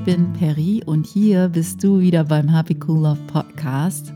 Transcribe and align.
ich 0.00 0.04
bin 0.04 0.32
Peri 0.32 0.82
und 0.86 1.06
hier 1.06 1.48
bist 1.48 1.84
du 1.84 2.00
wieder 2.00 2.24
beim 2.24 2.48
Happy 2.48 2.78
Cool 2.86 3.02
Love 3.02 3.20
Podcast. 3.26 4.14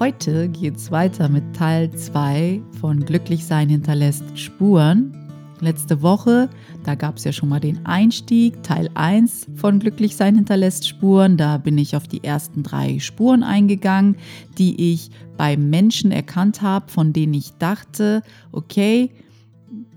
Heute 0.00 0.48
geht's 0.48 0.90
weiter 0.90 1.28
mit 1.28 1.44
Teil 1.54 1.90
2 1.92 2.60
von 2.80 3.04
Glücklichsein 3.04 3.68
hinterlässt 3.68 4.24
Spuren. 4.36 5.12
Letzte 5.60 6.02
Woche, 6.02 6.48
da 6.84 6.94
gab 6.96 7.16
es 7.16 7.24
ja 7.24 7.32
schon 7.32 7.48
mal 7.48 7.60
den 7.60 7.86
Einstieg, 7.86 8.62
Teil 8.64 8.90
1 8.94 9.46
von 9.54 9.78
Glücklichsein 9.78 10.34
hinterlässt 10.34 10.88
Spuren. 10.88 11.36
Da 11.36 11.58
bin 11.58 11.78
ich 11.78 11.94
auf 11.94 12.08
die 12.08 12.24
ersten 12.24 12.62
drei 12.62 12.98
Spuren 12.98 13.44
eingegangen, 13.44 14.16
die 14.56 14.92
ich 14.92 15.10
bei 15.36 15.56
Menschen 15.56 16.10
erkannt 16.10 16.62
habe, 16.62 16.90
von 16.90 17.12
denen 17.12 17.34
ich 17.34 17.52
dachte, 17.58 18.22
okay, 18.50 19.10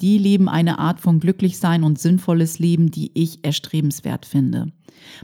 die 0.01 0.17
leben 0.17 0.49
eine 0.49 0.79
Art 0.79 0.99
von 0.99 1.19
Glücklichsein 1.19 1.83
und 1.83 1.99
sinnvolles 1.99 2.59
Leben, 2.59 2.91
die 2.91 3.11
ich 3.13 3.43
erstrebenswert 3.43 4.25
finde. 4.25 4.71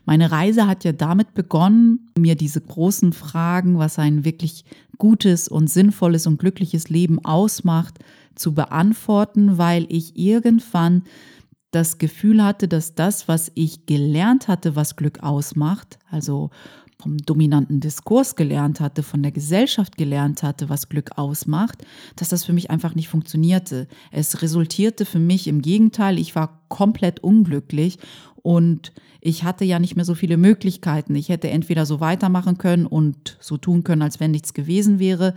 Meine 0.06 0.32
Reise 0.32 0.68
hat 0.68 0.84
ja 0.84 0.92
damit 0.92 1.34
begonnen, 1.34 2.10
mir 2.18 2.36
diese 2.36 2.62
großen 2.62 3.14
Fragen, 3.14 3.78
was 3.78 4.00
ein 4.00 4.26
wirklich 4.26 4.66
gutes 4.98 5.48
und 5.48 5.70
sinnvolles 5.70 6.28
und 6.28 6.40
glückliches 6.40 6.90
Leben 6.90 7.24
ausmacht, 7.24 8.00
zu 8.36 8.54
beantworten, 8.54 9.58
weil 9.58 9.86
ich 9.90 10.18
irgendwann 10.18 11.04
das 11.72 11.98
Gefühl 11.98 12.44
hatte, 12.44 12.68
dass 12.68 12.96
das, 12.96 13.28
was 13.28 13.52
ich 13.56 13.86
gelernt 13.86 14.48
hatte, 14.48 14.76
was 14.76 14.96
Glück 14.96 15.22
ausmacht, 15.22 16.00
also 16.10 16.50
vom 17.00 17.18
dominanten 17.18 17.80
Diskurs 17.80 18.36
gelernt 18.36 18.80
hatte, 18.80 19.04
von 19.04 19.22
der 19.22 19.32
Gesellschaft 19.32 19.98
gelernt 19.98 20.42
hatte, 20.42 20.70
was 20.70 20.90
Glück 20.90 21.12
ausmacht, 21.18 21.86
dass 22.16 22.30
das 22.30 22.44
für 22.44 22.54
mich 22.54 22.72
einfach 22.72 22.96
nicht 22.96 23.08
funktionierte. 23.08 23.88
Es 24.12 24.42
resultierte 24.42 25.06
für 25.06 25.20
mich 25.20 25.48
im 25.48 25.62
Gegenteil, 25.62 26.18
ich 26.18 26.36
war 26.36 26.62
komplett 26.70 27.20
unglücklich 27.20 28.00
und 28.42 28.92
ich 29.20 29.44
hatte 29.44 29.66
ja 29.66 29.80
nicht 29.80 29.96
mehr 29.96 30.06
so 30.06 30.16
viele 30.16 30.38
Möglichkeiten. 30.38 31.16
Ich 31.16 31.30
hätte 31.30 31.50
entweder 31.50 31.86
so 31.86 32.00
weitermachen 32.00 32.58
können 32.58 32.86
und 32.86 33.38
so 33.40 33.58
tun 33.58 33.84
können, 33.84 34.02
als 34.02 34.20
wenn 34.20 34.32
nichts 34.32 34.54
gewesen 34.54 35.00
wäre. 35.00 35.34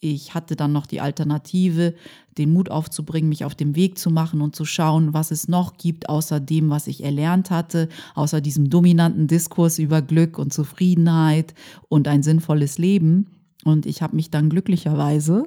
Ich 0.00 0.34
hatte 0.34 0.56
dann 0.56 0.72
noch 0.72 0.86
die 0.86 1.00
Alternative, 1.00 1.94
den 2.36 2.52
Mut 2.52 2.70
aufzubringen, 2.70 3.28
mich 3.28 3.44
auf 3.44 3.54
den 3.54 3.76
Weg 3.76 3.98
zu 3.98 4.10
machen 4.10 4.40
und 4.40 4.56
zu 4.56 4.64
schauen, 4.64 5.14
was 5.14 5.30
es 5.30 5.48
noch 5.48 5.76
gibt, 5.76 6.08
außer 6.08 6.40
dem, 6.40 6.70
was 6.70 6.86
ich 6.86 7.04
erlernt 7.04 7.50
hatte, 7.50 7.88
außer 8.14 8.40
diesem 8.40 8.68
dominanten 8.68 9.28
Diskurs 9.28 9.78
über 9.78 10.02
Glück 10.02 10.38
und 10.38 10.52
Zufriedenheit 10.52 11.54
und 11.88 12.08
ein 12.08 12.22
sinnvolles 12.22 12.78
Leben. 12.78 13.28
Und 13.64 13.86
ich 13.86 14.02
habe 14.02 14.16
mich 14.16 14.30
dann 14.30 14.50
glücklicherweise 14.50 15.44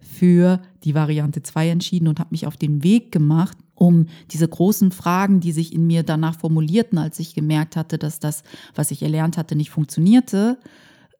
für 0.00 0.60
die 0.84 0.94
Variante 0.94 1.42
2 1.42 1.70
entschieden 1.70 2.08
und 2.08 2.20
habe 2.20 2.30
mich 2.32 2.46
auf 2.46 2.58
den 2.58 2.82
Weg 2.84 3.10
gemacht, 3.10 3.56
um 3.74 4.06
diese 4.30 4.48
großen 4.48 4.92
Fragen, 4.92 5.40
die 5.40 5.52
sich 5.52 5.72
in 5.72 5.86
mir 5.86 6.02
danach 6.02 6.38
formulierten, 6.38 6.98
als 6.98 7.18
ich 7.18 7.34
gemerkt 7.34 7.76
hatte, 7.76 7.98
dass 7.98 8.18
das, 8.18 8.42
was 8.74 8.90
ich 8.90 9.02
erlernt 9.02 9.36
hatte, 9.36 9.56
nicht 9.56 9.70
funktionierte, 9.70 10.58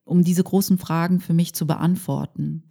um 0.04 0.22
diese 0.22 0.44
großen 0.44 0.78
Fragen 0.78 1.20
für 1.20 1.34
mich 1.34 1.54
zu 1.54 1.66
beantworten. 1.66 2.62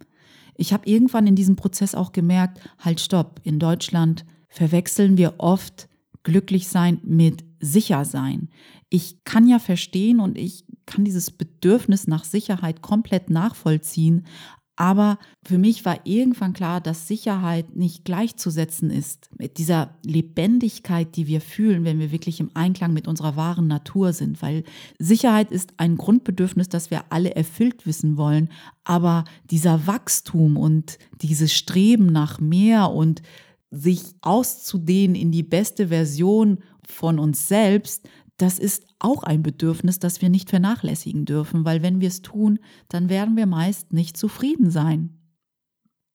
Ich 0.56 0.72
habe 0.72 0.88
irgendwann 0.88 1.26
in 1.26 1.36
diesem 1.36 1.56
Prozess 1.56 1.94
auch 1.94 2.12
gemerkt, 2.12 2.60
halt 2.78 3.00
stopp, 3.00 3.40
in 3.42 3.58
Deutschland 3.58 4.24
verwechseln 4.48 5.16
wir 5.18 5.34
oft 5.38 5.88
glücklich 6.22 6.68
sein 6.68 7.00
mit 7.02 7.44
sicher 7.60 8.04
sein. 8.04 8.48
Ich 8.88 9.24
kann 9.24 9.48
ja 9.48 9.58
verstehen 9.58 10.20
und 10.20 10.38
ich 10.38 10.64
kann 10.86 11.04
dieses 11.04 11.30
Bedürfnis 11.30 12.06
nach 12.06 12.24
Sicherheit 12.24 12.82
komplett 12.82 13.30
nachvollziehen, 13.30 14.26
aber 14.76 15.18
für 15.44 15.56
mich 15.56 15.84
war 15.84 16.00
irgendwann 16.04 16.52
klar, 16.52 16.80
dass 16.80 17.06
Sicherheit 17.06 17.76
nicht 17.76 18.04
gleichzusetzen 18.04 18.90
ist 18.90 19.30
mit 19.38 19.58
dieser 19.58 19.94
Lebendigkeit, 20.04 21.14
die 21.14 21.28
wir 21.28 21.40
fühlen, 21.40 21.84
wenn 21.84 22.00
wir 22.00 22.10
wirklich 22.10 22.40
im 22.40 22.50
Einklang 22.54 22.92
mit 22.92 23.06
unserer 23.06 23.36
wahren 23.36 23.68
Natur 23.68 24.12
sind. 24.12 24.42
Weil 24.42 24.64
Sicherheit 24.98 25.52
ist 25.52 25.74
ein 25.76 25.96
Grundbedürfnis, 25.96 26.68
das 26.68 26.90
wir 26.90 27.04
alle 27.10 27.36
erfüllt 27.36 27.86
wissen 27.86 28.16
wollen. 28.16 28.48
Aber 28.82 29.24
dieser 29.50 29.86
Wachstum 29.86 30.56
und 30.56 30.98
dieses 31.22 31.54
Streben 31.54 32.06
nach 32.06 32.40
mehr 32.40 32.90
und 32.90 33.22
sich 33.70 34.02
auszudehnen 34.22 35.14
in 35.14 35.30
die 35.30 35.42
beste 35.44 35.88
Version 35.88 36.58
von 36.84 37.20
uns 37.20 37.46
selbst, 37.46 38.08
das 38.38 38.58
ist 38.58 38.93
auch 39.04 39.22
ein 39.22 39.42
Bedürfnis, 39.42 39.98
das 39.98 40.22
wir 40.22 40.30
nicht 40.30 40.50
vernachlässigen 40.50 41.24
dürfen, 41.26 41.64
weil 41.64 41.82
wenn 41.82 42.00
wir 42.00 42.08
es 42.08 42.22
tun, 42.22 42.58
dann 42.88 43.08
werden 43.08 43.36
wir 43.36 43.46
meist 43.46 43.92
nicht 43.92 44.16
zufrieden 44.16 44.70
sein. 44.70 45.18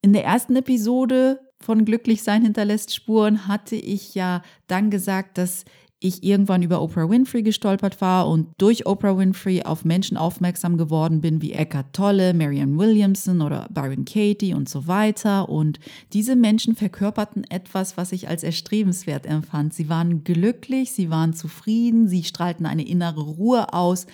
In 0.02 0.14
der 0.14 0.26
ersten 0.26 0.56
Episode 0.56 1.40
von 1.62 1.86
Glücklichsein 1.86 2.42
hinterlässt 2.42 2.96
Spuren 2.96 3.48
hatte 3.48 3.76
ich 3.76 4.16
ja 4.16 4.42
dann 4.68 4.90
gesagt, 4.90 5.38
dass 5.38 5.66
ich 6.02 6.24
irgendwann 6.24 6.64
über 6.64 6.82
Oprah 6.82 7.10
Winfrey 7.10 7.44
gestolpert 7.44 8.00
war 8.00 8.30
und 8.30 8.48
durch 8.58 8.86
Oprah 8.86 9.18
Winfrey 9.18 9.64
auf 9.64 9.84
Menschen 9.84 10.16
aufmerksam 10.16 10.78
geworden 10.78 11.20
bin 11.20 11.42
wie 11.42 11.52
Eckhart 11.52 11.92
Tolle, 11.92 12.34
Marianne 12.34 12.78
Williamson 12.78 13.42
oder 13.42 13.68
Byron 13.70 14.06
Katie 14.06 14.54
und 14.54 14.70
so 14.70 14.88
weiter. 14.88 15.50
Und 15.50 15.80
diese 16.14 16.38
Menschen 16.38 16.76
verkörperten 16.76 17.44
etwas, 17.44 17.98
was 17.98 18.14
ich 18.14 18.30
als 18.30 18.44
erstrebenswert 18.44 19.26
empfand. 19.26 19.74
Sie 19.74 19.90
waren 19.90 20.24
glücklich, 20.24 20.94
sie 20.94 21.10
waren 21.10 21.34
zufrieden, 21.34 22.08
sie 22.08 22.24
strahlten 22.24 22.66
eine 22.66 22.88
innere 22.88 23.22
Ruhe 23.22 23.74
aus, 23.74 24.08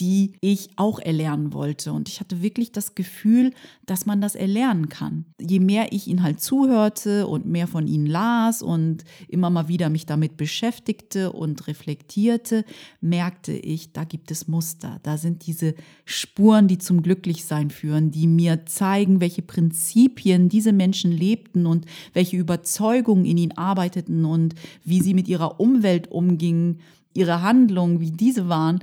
die 0.00 0.32
ich 0.40 0.70
auch 0.76 0.98
erlernen 0.98 1.52
wollte. 1.52 1.92
Und 1.92 2.08
ich 2.08 2.20
hatte 2.20 2.42
wirklich 2.42 2.72
das 2.72 2.94
Gefühl, 2.94 3.52
dass 3.86 4.06
man 4.06 4.20
das 4.20 4.34
erlernen 4.34 4.88
kann. 4.88 5.24
Je 5.40 5.60
mehr 5.60 5.92
ich 5.92 6.06
ihnen 6.06 6.22
halt 6.22 6.40
zuhörte 6.40 7.26
und 7.26 7.46
mehr 7.46 7.66
von 7.66 7.86
ihnen 7.86 8.06
las 8.06 8.62
und 8.62 9.04
immer 9.28 9.50
mal 9.50 9.68
wieder 9.68 9.90
mich 9.90 10.06
damit 10.06 10.36
beschäftigte 10.36 11.32
und 11.32 11.66
reflektierte, 11.66 12.64
merkte 13.00 13.52
ich, 13.52 13.92
da 13.92 14.04
gibt 14.04 14.30
es 14.30 14.46
Muster. 14.46 15.00
Da 15.02 15.18
sind 15.18 15.46
diese 15.46 15.74
Spuren, 16.04 16.68
die 16.68 16.78
zum 16.78 17.02
Glücklichsein 17.02 17.70
führen, 17.70 18.10
die 18.10 18.26
mir 18.26 18.66
zeigen, 18.66 19.20
welche 19.20 19.42
Prinzipien 19.42 20.48
diese 20.48 20.72
Menschen 20.72 21.10
lebten 21.10 21.66
und 21.66 21.86
welche 22.12 22.36
Überzeugungen 22.36 23.24
in 23.24 23.38
ihnen 23.38 23.58
arbeiteten 23.58 24.24
und 24.24 24.54
wie 24.84 25.00
sie 25.00 25.14
mit 25.14 25.28
ihrer 25.28 25.58
Umwelt 25.60 26.10
umgingen, 26.10 26.80
ihre 27.14 27.42
Handlungen, 27.42 28.00
wie 28.00 28.12
diese 28.12 28.48
waren 28.48 28.80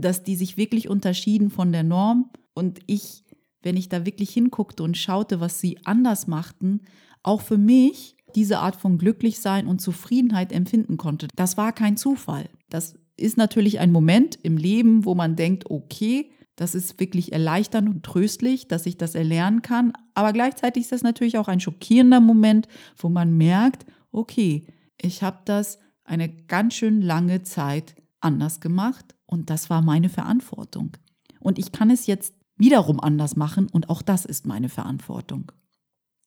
dass 0.00 0.22
die 0.22 0.36
sich 0.36 0.56
wirklich 0.56 0.88
unterschieden 0.88 1.50
von 1.50 1.72
der 1.72 1.82
Norm 1.82 2.30
und 2.54 2.80
ich, 2.86 3.24
wenn 3.62 3.76
ich 3.76 3.88
da 3.88 4.06
wirklich 4.06 4.30
hinguckte 4.30 4.82
und 4.82 4.96
schaute, 4.96 5.40
was 5.40 5.60
sie 5.60 5.78
anders 5.84 6.26
machten, 6.26 6.82
auch 7.22 7.40
für 7.40 7.58
mich 7.58 8.16
diese 8.34 8.58
Art 8.58 8.76
von 8.76 8.98
Glücklichsein 8.98 9.66
und 9.66 9.80
Zufriedenheit 9.80 10.52
empfinden 10.52 10.96
konnte. 10.96 11.28
Das 11.36 11.56
war 11.56 11.72
kein 11.72 11.96
Zufall. 11.96 12.48
Das 12.68 12.94
ist 13.16 13.36
natürlich 13.36 13.80
ein 13.80 13.92
Moment 13.92 14.38
im 14.42 14.56
Leben, 14.56 15.04
wo 15.04 15.14
man 15.14 15.36
denkt, 15.36 15.68
okay, 15.68 16.30
das 16.56 16.74
ist 16.74 17.00
wirklich 17.00 17.32
erleichternd 17.32 17.88
und 17.88 18.02
tröstlich, 18.02 18.68
dass 18.68 18.86
ich 18.86 18.98
das 18.98 19.14
erlernen 19.14 19.62
kann. 19.62 19.92
Aber 20.14 20.32
gleichzeitig 20.32 20.82
ist 20.82 20.92
das 20.92 21.02
natürlich 21.02 21.38
auch 21.38 21.48
ein 21.48 21.60
schockierender 21.60 22.20
Moment, 22.20 22.68
wo 22.96 23.08
man 23.08 23.36
merkt, 23.36 23.86
okay, 24.12 24.66
ich 25.00 25.22
habe 25.22 25.40
das 25.44 25.78
eine 26.04 26.28
ganz 26.28 26.74
schön 26.74 27.00
lange 27.00 27.42
Zeit 27.42 27.94
anders 28.20 28.60
gemacht 28.60 29.14
und 29.30 29.48
das 29.48 29.70
war 29.70 29.80
meine 29.80 30.08
Verantwortung. 30.08 30.96
Und 31.38 31.58
ich 31.58 31.72
kann 31.72 31.90
es 31.90 32.06
jetzt 32.06 32.34
wiederum 32.56 33.00
anders 33.00 33.36
machen 33.36 33.68
und 33.68 33.88
auch 33.88 34.02
das 34.02 34.24
ist 34.24 34.44
meine 34.44 34.68
Verantwortung. 34.68 35.52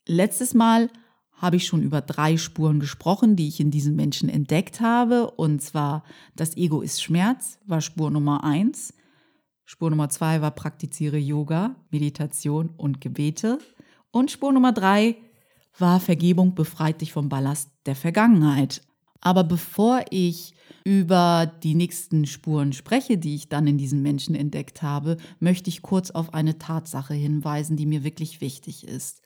Letztes 0.07 0.53
Mal 0.53 0.89
habe 1.33 1.57
ich 1.57 1.67
schon 1.67 1.83
über 1.83 1.99
drei 2.01 2.37
Spuren 2.37 2.79
gesprochen, 2.79 3.35
die 3.35 3.49
ich 3.49 3.59
in 3.59 3.71
diesen 3.71 3.95
Menschen 3.95 4.29
entdeckt 4.29 4.79
habe. 4.79 5.31
Und 5.31 5.61
zwar 5.61 6.03
das 6.35 6.55
Ego 6.55 6.81
ist 6.81 7.03
Schmerz, 7.03 7.59
war 7.65 7.81
Spur 7.81 8.09
Nummer 8.09 8.43
eins. 8.43 8.93
Spur 9.65 9.89
Nummer 9.89 10.09
zwei 10.09 10.41
war 10.41 10.51
praktiziere 10.51 11.17
Yoga, 11.17 11.75
Meditation 11.91 12.69
und 12.77 13.01
Gebete. 13.01 13.59
Und 14.11 14.31
Spur 14.31 14.53
Nummer 14.53 14.71
drei 14.71 15.17
war 15.77 15.99
Vergebung 15.99 16.55
befreit 16.55 17.01
dich 17.01 17.11
vom 17.11 17.27
Ballast 17.27 17.69
der 17.85 17.95
Vergangenheit. 17.95 18.81
Aber 19.25 19.45
bevor 19.45 20.03
ich 20.09 20.53
über 20.83 21.49
die 21.63 21.75
nächsten 21.75 22.25
Spuren 22.25 22.73
spreche, 22.73 23.17
die 23.17 23.35
ich 23.35 23.47
dann 23.47 23.67
in 23.67 23.77
diesen 23.77 24.01
Menschen 24.01 24.35
entdeckt 24.35 24.81
habe, 24.81 25.15
möchte 25.39 25.69
ich 25.69 25.81
kurz 25.81 26.11
auf 26.11 26.33
eine 26.33 26.57
Tatsache 26.57 27.13
hinweisen, 27.13 27.77
die 27.77 27.85
mir 27.85 28.03
wirklich 28.03 28.41
wichtig 28.41 28.85
ist. 28.85 29.21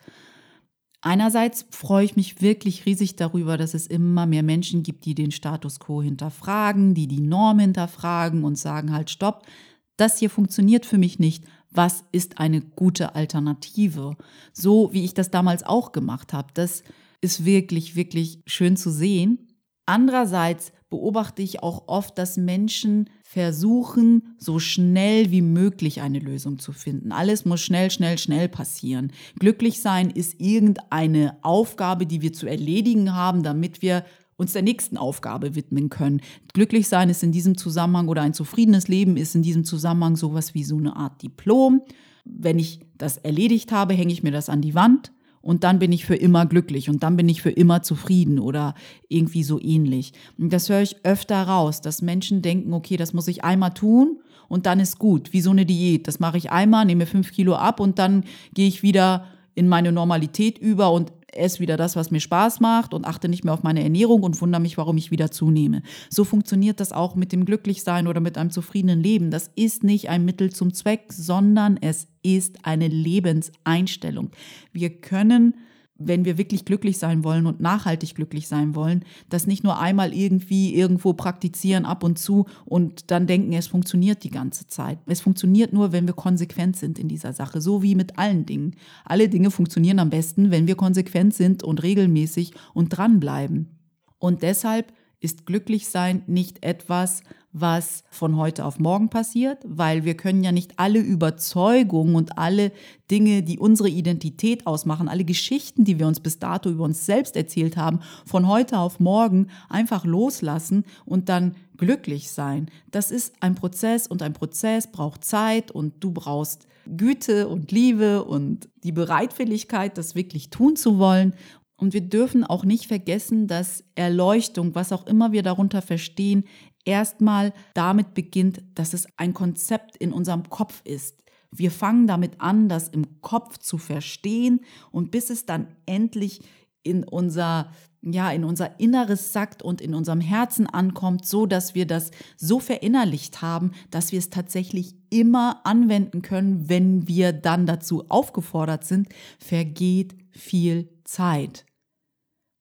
Einerseits 1.02 1.66
freue 1.72 2.06
ich 2.06 2.16
mich 2.16 2.42
wirklich 2.44 2.86
riesig 2.86 3.16
darüber, 3.16 3.58
dass 3.58 3.74
es 3.74 3.88
immer 3.88 4.28
mehr 4.28 4.44
Menschen 4.44 4.84
gibt, 4.84 5.06
die 5.06 5.16
den 5.16 5.32
Status 5.32 5.80
quo 5.80 6.04
hinterfragen, 6.04 6.94
die 6.94 7.08
die 7.08 7.22
Norm 7.22 7.58
hinterfragen 7.58 8.44
und 8.44 8.56
sagen 8.56 8.92
halt, 8.92 9.10
stopp, 9.10 9.48
das 9.96 10.20
hier 10.20 10.30
funktioniert 10.30 10.86
für 10.86 11.00
mich 11.00 11.18
nicht. 11.18 11.44
Was 11.72 12.04
ist 12.12 12.38
eine 12.40 12.62
gute 12.62 13.16
Alternative? 13.16 14.16
So 14.54 14.94
wie 14.94 15.06
ich 15.06 15.16
das 15.16 15.32
damals 15.32 15.64
auch 15.64 15.92
gemacht 15.92 16.34
habe. 16.34 16.50
Das 16.54 16.84
ist 17.22 17.46
wirklich, 17.46 17.96
wirklich 17.96 18.42
schön 18.46 18.78
zu 18.78 18.92
sehen. 18.92 19.47
Andererseits 19.88 20.74
beobachte 20.90 21.42
ich 21.42 21.64
auch 21.64 21.88
oft, 21.88 22.18
dass 22.18 22.36
Menschen 22.36 23.10
versuchen, 23.24 24.36
so 24.38 24.60
schnell 24.60 25.32
wie 25.32 25.42
möglich 25.42 26.02
eine 26.02 26.20
Lösung 26.20 26.60
zu 26.60 26.74
finden. 26.74 27.14
Alles 27.14 27.46
muss 27.46 27.62
schnell, 27.62 27.90
schnell, 27.90 28.18
schnell 28.18 28.50
passieren. 28.50 29.14
Glücklich 29.40 29.82
sein 29.82 30.10
ist 30.10 30.40
irgendeine 30.42 31.38
Aufgabe, 31.42 32.06
die 32.06 32.22
wir 32.22 32.34
zu 32.34 32.48
erledigen 32.48 33.16
haben, 33.16 33.44
damit 33.44 33.82
wir 33.82 34.04
uns 34.36 34.54
der 34.54 34.62
nächsten 34.62 34.98
Aufgabe 34.98 35.56
widmen 35.56 35.90
können. 35.90 36.22
Glücklich 36.54 36.90
sein 36.90 37.10
ist 37.10 37.24
in 37.24 37.32
diesem 37.32 37.58
Zusammenhang 37.58 38.10
oder 38.10 38.22
ein 38.22 38.34
zufriedenes 38.34 38.90
Leben 38.90 39.16
ist 39.16 39.36
in 39.36 39.42
diesem 39.42 39.64
Zusammenhang 39.64 40.18
sowas 40.18 40.54
wie 40.54 40.66
so 40.66 40.78
eine 40.78 40.98
Art 40.98 41.22
Diplom. 41.24 41.82
Wenn 42.26 42.60
ich 42.60 42.82
das 42.98 43.18
erledigt 43.18 43.72
habe, 43.72 43.94
hänge 43.94 44.12
ich 44.12 44.22
mir 44.22 44.32
das 44.32 44.50
an 44.50 44.62
die 44.62 44.76
Wand 44.76 45.12
und 45.48 45.64
dann 45.64 45.80
bin 45.80 45.94
ich 45.94 46.06
für 46.06 46.18
immer 46.18 46.46
glücklich 46.46 46.90
und 46.90 47.04
dann 47.04 47.16
bin 47.16 47.30
ich 47.30 47.42
für 47.42 47.50
immer 47.50 47.82
zufrieden 47.82 48.38
oder 48.38 48.76
irgendwie 49.08 49.44
so 49.44 49.62
ähnlich. 49.62 50.12
Und 50.38 50.52
das 50.52 50.68
höre 50.68 50.82
ich 50.82 50.98
öfter 51.06 51.42
raus, 51.42 51.80
dass 51.80 52.02
Menschen 52.02 52.42
denken, 52.42 52.74
okay, 52.74 52.98
das 52.98 53.14
muss 53.14 53.30
ich 53.30 53.46
einmal 53.46 53.74
tun 53.74 54.20
und 54.50 54.66
dann 54.66 54.82
ist 54.82 55.00
gut, 55.00 55.32
wie 55.32 55.40
so 55.40 55.52
eine 55.52 55.66
Diät. 55.66 56.06
Das 56.10 56.20
mache 56.20 56.38
ich 56.38 56.52
einmal, 56.52 56.84
nehme 56.84 57.06
fünf 57.06 57.32
Kilo 57.32 57.56
ab 57.56 57.80
und 57.80 57.98
dann 57.98 58.26
gehe 58.54 58.68
ich 58.68 58.84
wieder 58.84 59.24
in 59.56 59.70
meine 59.70 59.94
Normalität 59.94 60.58
über 60.58 60.92
und 60.92 61.14
esse 61.38 61.60
wieder 61.60 61.78
das, 61.78 61.96
was 61.96 62.12
mir 62.12 62.20
Spaß 62.20 62.60
macht 62.60 62.94
und 62.94 63.06
achte 63.06 63.30
nicht 63.30 63.44
mehr 63.44 63.54
auf 63.54 63.64
meine 63.64 63.84
Ernährung 63.84 64.24
und 64.24 64.40
wundere 64.42 64.62
mich, 64.62 64.78
warum 64.78 64.98
ich 64.98 65.12
wieder 65.12 65.32
zunehme. 65.32 65.82
So 66.10 66.24
funktioniert 66.24 66.80
das 66.80 66.92
auch 66.92 67.16
mit 67.16 67.32
dem 67.32 67.46
Glücklichsein 67.46 68.08
oder 68.08 68.20
mit 68.20 68.38
einem 68.38 68.52
zufriedenen 68.52 69.02
Leben. 69.02 69.32
Das 69.32 69.50
ist 69.56 69.84
nicht 69.84 70.10
ein 70.10 70.26
Mittel 70.26 70.52
zum 70.52 70.74
Zweck, 70.74 71.14
sondern 71.14 71.78
es 71.78 72.08
ist 72.24 72.66
eine 72.66 72.88
Lebenseinstellung. 72.88 74.32
Wir 74.74 74.90
können 74.90 75.56
wenn 76.00 76.26
wir 76.26 76.38
wirklich 76.38 76.66
glücklich 76.66 76.98
sein 76.98 77.24
wollen 77.24 77.46
und 77.46 77.60
nachhaltig 77.60 78.16
glücklich 78.16 78.48
sein 78.48 78.76
wollen, 78.76 79.04
das 79.30 79.48
nicht 79.48 79.64
nur 79.64 79.80
einmal 79.80 80.14
irgendwie 80.14 80.76
irgendwo 80.76 81.14
praktizieren 81.14 81.86
ab 81.86 82.04
und 82.04 82.20
zu 82.20 82.46
und 82.66 83.12
dann 83.12 83.28
denken, 83.28 83.54
es 83.54 83.68
funktioniert 83.68 84.24
die 84.24 84.30
ganze 84.30 84.68
Zeit. 84.68 85.00
Es 85.06 85.22
funktioniert 85.22 85.74
nur, 85.74 85.92
wenn 85.92 86.08
wir 86.08 86.14
konsequent 86.14 86.78
sind 86.78 87.00
in 87.00 87.08
dieser 87.08 87.34
Sache, 87.34 87.62
so 87.62 87.82
wie 87.82 87.96
mit 87.96 88.18
allen 88.18 88.46
Dingen. 88.46 88.76
Alle 89.06 89.30
Dinge 89.30 89.52
funktionieren 89.52 90.00
am 90.00 90.10
besten, 90.10 90.52
wenn 90.52 90.68
wir 90.68 90.76
konsequent 90.76 91.34
sind 91.34 91.64
und 91.64 91.84
regelmäßig 91.84 92.54
und 92.74 92.90
dranbleiben. 92.90 93.78
Und 94.20 94.42
deshalb 94.42 94.94
ist 95.20 95.46
Glücklichsein 95.46 96.24
nicht 96.28 96.64
etwas, 96.64 97.24
was 97.60 98.04
von 98.10 98.38
heute 98.38 98.66
auf 98.66 98.80
morgen 98.80 99.10
passiert, 99.10 99.60
weil 99.66 100.06
wir 100.06 100.16
können 100.16 100.44
ja 100.44 100.52
nicht 100.52 100.74
alle 100.78 101.00
Überzeugungen 101.00 102.16
und 102.16 102.38
alle 102.38 102.72
Dinge, 103.10 103.44
die 103.44 103.60
unsere 103.60 103.90
Identität 103.90 104.68
ausmachen, 104.68 105.08
alle 105.08 105.26
Geschichten, 105.26 105.84
die 105.86 106.00
wir 106.00 106.08
uns 106.08 106.20
bis 106.20 106.40
dato 106.40 106.70
über 106.70 106.84
uns 106.84 107.06
selbst 107.06 107.36
erzählt 107.36 107.78
haben, 107.78 108.00
von 108.26 108.48
heute 108.48 108.80
auf 108.80 109.00
morgen 109.00 109.48
einfach 109.70 110.06
loslassen 110.06 110.84
und 111.06 111.30
dann 111.30 111.56
glücklich 111.78 112.32
sein. 112.32 112.70
Das 112.92 113.12
ist 113.12 113.36
ein 113.40 113.56
Prozess 113.56 114.08
und 114.08 114.22
ein 114.22 114.34
Prozess 114.34 114.92
braucht 114.92 115.24
Zeit 115.24 115.72
und 115.72 116.04
du 116.04 116.12
brauchst 116.12 116.68
Güte 116.96 117.48
und 117.48 117.72
Liebe 117.72 118.24
und 118.24 118.70
die 118.84 118.92
Bereitwilligkeit, 118.92 119.98
das 119.98 120.16
wirklich 120.16 120.50
tun 120.50 120.76
zu 120.76 120.98
wollen. 120.98 121.34
Und 121.76 121.94
wir 121.94 122.02
dürfen 122.02 122.44
auch 122.44 122.66
nicht 122.66 122.88
vergessen, 122.88 123.48
dass 123.48 123.84
Erleuchtung, 123.94 124.74
was 124.74 124.92
auch 124.92 125.06
immer 125.06 125.32
wir 125.32 125.44
darunter 125.44 125.84
verstehen, 125.84 126.46
erstmal 126.88 127.54
damit 127.74 128.14
beginnt, 128.14 128.64
dass 128.74 128.94
es 128.94 129.08
ein 129.18 129.34
Konzept 129.34 129.98
in 129.98 130.14
unserem 130.14 130.50
Kopf 130.50 130.82
ist. 130.86 131.24
Wir 131.52 131.72
fangen 131.72 132.08
damit 132.08 132.40
an, 132.42 132.70
das 132.70 132.88
im 132.88 133.22
Kopf 133.22 133.58
zu 133.58 133.78
verstehen 133.78 134.62
und 134.92 135.12
bis 135.12 135.30
es 135.30 135.46
dann 135.46 135.68
endlich 135.86 136.42
in 136.84 137.04
unser 137.04 137.72
ja, 138.04 138.32
in 138.32 138.44
unser 138.44 138.80
Inneres 138.80 139.34
sackt 139.34 139.64
und 139.64 139.82
in 139.82 139.94
unserem 139.94 140.22
Herzen 140.22 140.68
ankommt, 140.68 141.26
so 141.26 141.46
dass 141.46 141.76
wir 141.76 141.86
das 141.86 142.12
so 142.38 142.60
verinnerlicht 142.60 143.42
haben, 143.42 143.72
dass 143.92 144.12
wir 144.12 144.20
es 144.20 144.30
tatsächlich 144.30 144.96
immer 145.10 145.66
anwenden 145.66 146.22
können, 146.22 146.70
wenn 146.70 147.08
wir 147.08 147.34
dann 147.34 147.66
dazu 147.66 148.06
aufgefordert 148.08 148.86
sind, 148.86 149.10
vergeht 149.40 150.16
viel 150.30 150.90
Zeit. 151.04 151.67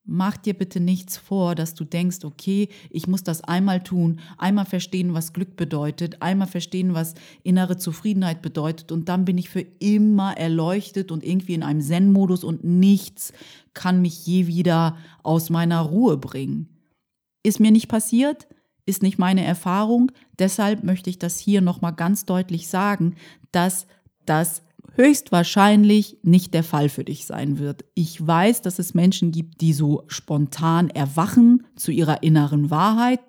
Mach 0.08 0.36
dir 0.36 0.54
bitte 0.54 0.78
nichts 0.78 1.16
vor, 1.16 1.56
dass 1.56 1.74
du 1.74 1.84
denkst, 1.84 2.24
okay, 2.24 2.68
ich 2.90 3.08
muss 3.08 3.24
das 3.24 3.42
einmal 3.42 3.82
tun, 3.82 4.20
einmal 4.38 4.64
verstehen, 4.64 5.14
was 5.14 5.32
Glück 5.32 5.56
bedeutet, 5.56 6.22
einmal 6.22 6.46
verstehen, 6.46 6.94
was 6.94 7.14
innere 7.42 7.76
Zufriedenheit 7.76 8.40
bedeutet. 8.40 8.92
Und 8.92 9.08
dann 9.08 9.24
bin 9.24 9.36
ich 9.36 9.48
für 9.48 9.66
immer 9.80 10.36
erleuchtet 10.36 11.10
und 11.10 11.24
irgendwie 11.24 11.54
in 11.54 11.64
einem 11.64 11.80
Zen-Modus 11.80 12.44
und 12.44 12.62
nichts 12.62 13.32
kann 13.74 14.00
mich 14.00 14.24
je 14.26 14.46
wieder 14.46 14.96
aus 15.24 15.50
meiner 15.50 15.80
Ruhe 15.80 16.16
bringen. 16.16 16.68
Ist 17.42 17.58
mir 17.58 17.72
nicht 17.72 17.88
passiert, 17.88 18.46
ist 18.86 19.02
nicht 19.02 19.18
meine 19.18 19.44
Erfahrung, 19.44 20.12
deshalb 20.38 20.84
möchte 20.84 21.10
ich 21.10 21.18
das 21.18 21.40
hier 21.40 21.60
nochmal 21.60 21.94
ganz 21.94 22.24
deutlich 22.26 22.68
sagen, 22.68 23.16
dass 23.50 23.88
das 24.24 24.62
höchstwahrscheinlich 24.96 26.18
nicht 26.22 26.54
der 26.54 26.64
Fall 26.64 26.88
für 26.88 27.04
dich 27.04 27.26
sein 27.26 27.58
wird. 27.58 27.84
Ich 27.94 28.26
weiß, 28.26 28.62
dass 28.62 28.78
es 28.78 28.94
Menschen 28.94 29.30
gibt, 29.30 29.60
die 29.60 29.72
so 29.72 30.04
spontan 30.08 30.90
erwachen 30.90 31.64
zu 31.76 31.92
ihrer 31.92 32.22
inneren 32.22 32.70
Wahrheit. 32.70 33.20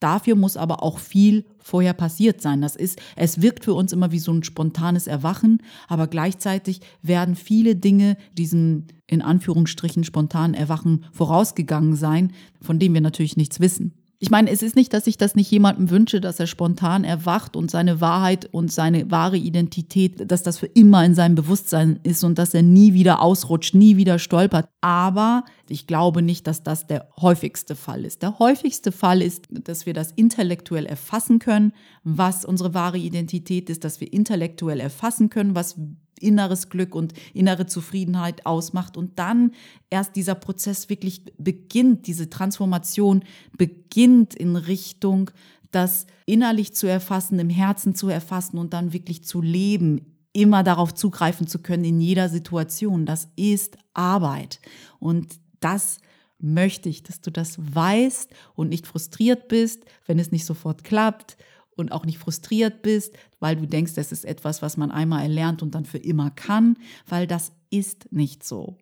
Dafür 0.00 0.34
muss 0.34 0.56
aber 0.56 0.82
auch 0.82 0.98
viel 0.98 1.46
vorher 1.58 1.94
passiert 1.94 2.42
sein. 2.42 2.60
Das 2.60 2.76
ist, 2.76 3.00
es 3.16 3.40
wirkt 3.40 3.64
für 3.64 3.74
uns 3.74 3.92
immer 3.92 4.12
wie 4.12 4.18
so 4.18 4.32
ein 4.32 4.42
spontanes 4.42 5.06
Erwachen, 5.06 5.62
aber 5.88 6.08
gleichzeitig 6.08 6.80
werden 7.00 7.36
viele 7.36 7.76
Dinge 7.76 8.18
diesem 8.36 8.86
in 9.06 9.22
Anführungsstrichen 9.22 10.04
spontanen 10.04 10.54
Erwachen 10.54 11.06
vorausgegangen 11.12 11.96
sein, 11.96 12.32
von 12.60 12.78
dem 12.78 12.92
wir 12.92 13.00
natürlich 13.00 13.36
nichts 13.36 13.60
wissen. 13.60 13.94
Ich 14.24 14.30
meine, 14.30 14.50
es 14.50 14.62
ist 14.62 14.74
nicht, 14.74 14.94
dass 14.94 15.06
ich 15.06 15.18
das 15.18 15.34
nicht 15.34 15.50
jemandem 15.50 15.90
wünsche, 15.90 16.18
dass 16.18 16.40
er 16.40 16.46
spontan 16.46 17.04
erwacht 17.04 17.56
und 17.56 17.70
seine 17.70 18.00
Wahrheit 18.00 18.48
und 18.52 18.72
seine 18.72 19.10
wahre 19.10 19.36
Identität, 19.36 20.30
dass 20.30 20.42
das 20.42 20.56
für 20.56 20.64
immer 20.64 21.04
in 21.04 21.14
seinem 21.14 21.34
Bewusstsein 21.34 22.00
ist 22.04 22.24
und 22.24 22.38
dass 22.38 22.54
er 22.54 22.62
nie 22.62 22.94
wieder 22.94 23.20
ausrutscht, 23.20 23.74
nie 23.74 23.98
wieder 23.98 24.18
stolpert. 24.18 24.66
Aber 24.80 25.44
ich 25.68 25.86
glaube 25.86 26.22
nicht, 26.22 26.46
dass 26.46 26.62
das 26.62 26.86
der 26.86 27.06
häufigste 27.20 27.76
Fall 27.76 28.06
ist. 28.06 28.22
Der 28.22 28.38
häufigste 28.38 28.92
Fall 28.92 29.20
ist, 29.20 29.44
dass 29.50 29.84
wir 29.84 29.92
das 29.92 30.10
intellektuell 30.12 30.86
erfassen 30.86 31.38
können, 31.38 31.74
was 32.02 32.46
unsere 32.46 32.72
wahre 32.72 32.96
Identität 32.96 33.68
ist, 33.68 33.84
dass 33.84 34.00
wir 34.00 34.10
intellektuell 34.10 34.80
erfassen 34.80 35.28
können, 35.28 35.54
was 35.54 35.78
inneres 36.20 36.68
Glück 36.68 36.94
und 36.94 37.12
innere 37.32 37.66
Zufriedenheit 37.66 38.46
ausmacht 38.46 38.96
und 38.96 39.18
dann 39.18 39.52
erst 39.90 40.16
dieser 40.16 40.34
Prozess 40.34 40.88
wirklich 40.88 41.24
beginnt, 41.38 42.06
diese 42.06 42.30
Transformation 42.30 43.24
beginnt 43.56 44.34
in 44.34 44.56
Richtung, 44.56 45.30
das 45.70 46.06
innerlich 46.26 46.74
zu 46.74 46.86
erfassen, 46.86 47.38
im 47.38 47.50
Herzen 47.50 47.94
zu 47.94 48.08
erfassen 48.08 48.58
und 48.58 48.72
dann 48.72 48.92
wirklich 48.92 49.24
zu 49.24 49.42
leben, 49.42 50.14
immer 50.32 50.62
darauf 50.62 50.94
zugreifen 50.94 51.46
zu 51.46 51.60
können 51.60 51.84
in 51.84 52.00
jeder 52.00 52.28
Situation. 52.28 53.06
Das 53.06 53.28
ist 53.36 53.76
Arbeit 53.92 54.60
und 54.98 55.38
das 55.60 55.98
möchte 56.38 56.88
ich, 56.88 57.02
dass 57.02 57.20
du 57.20 57.30
das 57.30 57.56
weißt 57.58 58.30
und 58.54 58.68
nicht 58.68 58.86
frustriert 58.86 59.48
bist, 59.48 59.84
wenn 60.06 60.18
es 60.18 60.30
nicht 60.30 60.44
sofort 60.44 60.84
klappt 60.84 61.36
und 61.76 61.92
auch 61.92 62.06
nicht 62.06 62.18
frustriert 62.18 62.82
bist, 62.82 63.14
weil 63.40 63.56
du 63.56 63.66
denkst, 63.66 63.94
das 63.94 64.12
ist 64.12 64.24
etwas, 64.24 64.62
was 64.62 64.76
man 64.76 64.90
einmal 64.90 65.22
erlernt 65.22 65.62
und 65.62 65.74
dann 65.74 65.84
für 65.84 65.98
immer 65.98 66.30
kann, 66.30 66.76
weil 67.08 67.26
das 67.26 67.52
ist 67.70 68.12
nicht 68.12 68.44
so. 68.44 68.76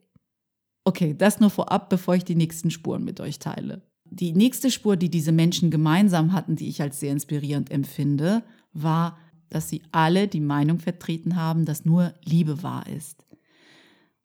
Okay, 0.84 1.14
das 1.16 1.40
nur 1.40 1.50
vorab, 1.50 1.90
bevor 1.90 2.14
ich 2.14 2.24
die 2.24 2.34
nächsten 2.34 2.70
Spuren 2.70 3.04
mit 3.04 3.20
euch 3.20 3.38
teile. 3.38 3.82
Die 4.04 4.32
nächste 4.32 4.70
Spur, 4.70 4.96
die 4.96 5.08
diese 5.08 5.32
Menschen 5.32 5.70
gemeinsam 5.70 6.32
hatten, 6.32 6.56
die 6.56 6.68
ich 6.68 6.82
als 6.82 7.00
sehr 7.00 7.12
inspirierend 7.12 7.70
empfinde, 7.70 8.42
war, 8.72 9.16
dass 9.48 9.68
sie 9.68 9.82
alle 9.92 10.28
die 10.28 10.40
Meinung 10.40 10.80
vertreten 10.80 11.36
haben, 11.36 11.64
dass 11.64 11.84
nur 11.84 12.14
Liebe 12.24 12.62
wahr 12.62 12.86
ist. 12.88 13.24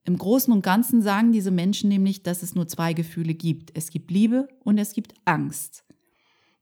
Im 0.04 0.18
Großen 0.18 0.54
und 0.54 0.62
Ganzen 0.62 1.02
sagen 1.02 1.34
diese 1.34 1.52
Menschen 1.52 1.90
nämlich, 1.90 2.24
dass 2.24 2.42
es 2.42 2.56
nur 2.56 2.68
zwei 2.68 2.94
Gefühle 2.94 3.34
gibt. 3.34 3.72
Es 3.76 3.90
gibt 3.90 4.10
Liebe 4.10 4.48
und 4.64 4.78
es 4.78 4.94
gibt 4.94 5.14
Angst. 5.26 5.84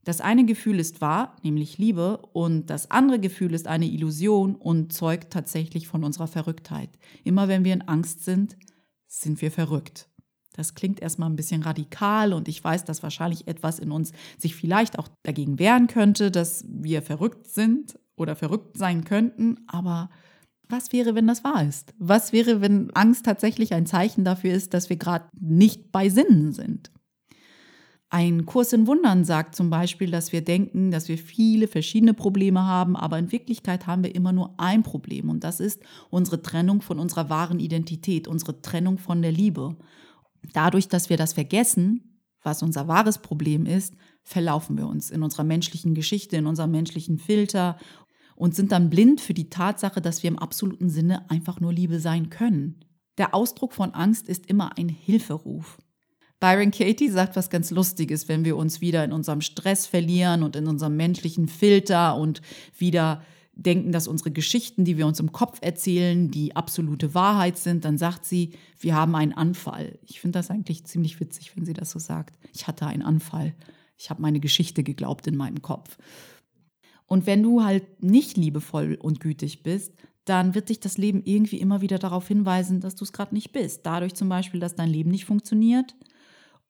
Das 0.06 0.22
eine 0.22 0.46
Gefühl 0.46 0.80
ist 0.80 1.02
wahr, 1.02 1.36
nämlich 1.42 1.80
Liebe, 1.80 2.20
und 2.32 2.70
das 2.70 2.92
andere 2.92 3.20
Gefühl 3.20 3.54
ist 3.56 3.68
eine 3.68 3.88
Illusion 3.88 4.56
und 4.56 4.94
zeugt 4.94 5.34
tatsächlich 5.34 5.88
von 5.88 6.04
unserer 6.04 6.28
Verrücktheit. 6.28 6.90
Immer 7.24 7.48
wenn 7.48 7.66
wir 7.66 7.74
in 7.74 7.82
Angst 7.82 8.24
sind, 8.24 8.56
sind 9.08 9.42
wir 9.42 9.52
verrückt. 9.52 10.08
Das 10.54 10.76
klingt 10.76 11.02
erstmal 11.02 11.30
ein 11.30 11.36
bisschen 11.36 11.64
radikal 11.64 12.34
und 12.34 12.48
ich 12.48 12.64
weiß, 12.64 12.86
dass 12.86 13.02
wahrscheinlich 13.02 13.48
etwas 13.48 13.80
in 13.80 13.92
uns 13.92 14.14
sich 14.38 14.56
vielleicht 14.56 15.00
auch 15.00 15.08
dagegen 15.24 15.58
wehren 15.58 15.88
könnte, 15.88 16.30
dass 16.30 16.64
wir 16.70 17.02
verrückt 17.02 17.48
sind 17.48 18.00
oder 18.16 18.36
verrückt 18.36 18.78
sein 18.78 19.04
könnten, 19.04 19.58
aber 19.68 20.10
was 20.70 20.94
wäre, 20.94 21.14
wenn 21.16 21.28
das 21.28 21.44
wahr 21.44 21.64
ist? 21.68 21.94
Was 21.98 22.32
wäre, 22.32 22.62
wenn 22.62 22.90
Angst 22.92 23.26
tatsächlich 23.26 23.74
ein 23.74 23.86
Zeichen 23.86 24.24
dafür 24.24 24.54
ist, 24.54 24.74
dass 24.74 24.90
wir 24.90 24.98
gerade 24.98 25.26
nicht 25.40 25.92
bei 25.92 26.10
Sinnen 26.10 26.54
sind? 26.54 26.92
Ein 28.10 28.46
Kurs 28.46 28.72
in 28.72 28.88
Wundern 28.88 29.26
sagt 29.26 29.56
zum 29.56 29.70
Beispiel, 29.70 30.12
dass 30.12 30.32
wir 30.32 30.44
denken, 30.44 30.92
dass 30.92 31.10
wir 31.10 31.18
viele 31.18 31.68
verschiedene 31.68 32.14
Probleme 32.14 32.64
haben, 32.64 32.96
aber 32.96 33.18
in 33.18 33.32
Wirklichkeit 33.32 33.88
haben 33.88 34.04
wir 34.04 34.14
immer 34.14 34.32
nur 34.32 34.54
ein 34.58 34.84
Problem 34.84 35.30
und 35.30 35.44
das 35.44 35.60
ist 35.60 35.82
unsere 36.12 36.42
Trennung 36.42 36.82
von 36.82 37.00
unserer 37.00 37.30
wahren 37.30 37.60
Identität, 37.60 38.28
unsere 38.28 38.62
Trennung 38.62 39.00
von 39.00 39.22
der 39.22 39.32
Liebe. 39.32 39.76
Dadurch, 40.54 40.88
dass 40.88 41.10
wir 41.10 41.18
das 41.18 41.34
vergessen, 41.34 42.22
was 42.44 42.62
unser 42.62 42.88
wahres 42.88 43.18
Problem 43.18 43.66
ist, 43.66 43.96
verlaufen 44.24 44.78
wir 44.78 44.88
uns 44.88 45.10
in 45.10 45.24
unserer 45.24 45.44
menschlichen 45.44 45.96
Geschichte, 45.96 46.38
in 46.38 46.46
unserem 46.46 46.72
menschlichen 46.72 47.18
Filter 47.18 47.78
und 48.36 48.54
sind 48.54 48.72
dann 48.72 48.92
blind 48.92 49.20
für 49.20 49.34
die 49.34 49.50
Tatsache, 49.50 50.00
dass 50.00 50.22
wir 50.22 50.28
im 50.28 50.40
absoluten 50.40 50.90
Sinne 50.90 51.30
einfach 51.30 51.60
nur 51.60 51.74
Liebe 51.74 52.00
sein 52.00 52.30
können. 52.30 52.86
Der 53.18 53.34
Ausdruck 53.34 53.74
von 53.74 53.92
Angst 53.92 54.28
ist 54.28 54.46
immer 54.46 54.78
ein 54.78 54.90
Hilferuf. 54.90 55.80
Byron 56.40 56.72
Katie 56.72 57.10
sagt 57.10 57.36
was 57.36 57.50
ganz 57.50 57.72
Lustiges, 57.72 58.28
wenn 58.28 58.46
wir 58.46 58.58
uns 58.58 58.82
wieder 58.82 59.04
in 59.04 59.12
unserem 59.12 59.42
Stress 59.42 59.88
verlieren 59.88 60.44
und 60.44 60.56
in 60.56 60.68
unserem 60.68 60.96
menschlichen 60.96 61.48
Filter 61.48 62.18
und 62.18 62.42
wieder 62.78 63.24
denken, 63.54 63.92
dass 63.92 64.08
unsere 64.08 64.32
Geschichten, 64.32 64.84
die 64.84 64.98
wir 64.98 65.08
uns 65.08 65.20
im 65.20 65.32
Kopf 65.32 65.60
erzählen, 65.62 66.30
die 66.30 66.56
absolute 66.56 67.14
Wahrheit 67.14 67.58
sind, 67.58 67.86
dann 67.86 67.98
sagt 67.98 68.26
sie, 68.26 68.52
wir 68.80 68.96
haben 68.96 69.16
einen 69.16 69.34
Anfall. 69.34 69.98
Ich 70.06 70.20
finde 70.20 70.40
das 70.40 70.52
eigentlich 70.52 70.86
ziemlich 70.86 71.20
witzig, 71.20 71.56
wenn 71.56 71.66
sie 71.66 71.74
das 71.74 71.92
so 71.92 72.00
sagt. 72.00 72.38
Ich 72.54 72.68
hatte 72.68 72.86
einen 72.86 73.02
Anfall. 73.02 73.56
Ich 73.98 74.10
habe 74.10 74.22
meine 74.22 74.42
Geschichte 74.42 74.84
geglaubt 74.84 75.26
in 75.28 75.38
meinem 75.38 75.62
Kopf. 75.62 75.98
Und 77.06 77.26
wenn 77.28 77.44
du 77.44 77.64
halt 77.64 78.04
nicht 78.04 78.36
liebevoll 78.36 78.98
und 79.00 79.22
gütig 79.22 79.64
bist, 79.64 79.94
dann 80.26 80.56
wird 80.56 80.70
dich 80.70 80.80
das 80.80 80.98
Leben 80.98 81.22
irgendwie 81.24 81.60
immer 81.60 81.82
wieder 81.82 82.00
darauf 82.00 82.28
hinweisen, 82.28 82.82
dass 82.82 82.96
du 82.96 83.06
es 83.06 83.14
gerade 83.14 83.34
nicht 83.34 83.52
bist. 83.52 83.86
Dadurch 83.86 84.16
zum 84.16 84.28
Beispiel, 84.28 84.60
dass 84.60 84.76
dein 84.76 84.90
Leben 84.90 85.12
nicht 85.12 85.26
funktioniert. 85.26 85.96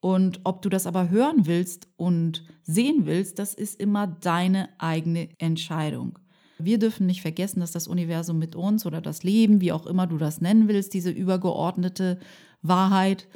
Und 0.06 0.42
ob 0.44 0.62
du 0.62 0.70
das 0.70 0.86
aber 0.86 1.10
hören 1.10 1.48
willst 1.48 1.88
und 1.98 2.44
sehen 2.62 3.08
willst, 3.08 3.40
das 3.40 3.56
ist 3.56 3.80
immer 3.80 4.06
deine 4.06 4.70
eigene 4.78 5.30
Entscheidung. 5.40 6.20
Wir 6.60 6.78
dürfen 6.78 7.08
nicht 7.08 7.24
vergessen, 7.24 7.60
dass 7.60 7.72
das 7.72 7.88
Universum 7.88 8.38
mit 8.38 8.56
uns 8.56 8.86
oder 8.86 9.02
das 9.02 9.24
Leben, 9.24 9.62
wie 9.62 9.72
auch 9.72 9.88
immer 9.88 10.06
du 10.06 10.20
das 10.20 10.42
nennen 10.42 10.68
willst, 10.68 10.94
diese 10.94 11.10
übergeordnete 11.10 12.20
Wahrheit, 12.62 13.28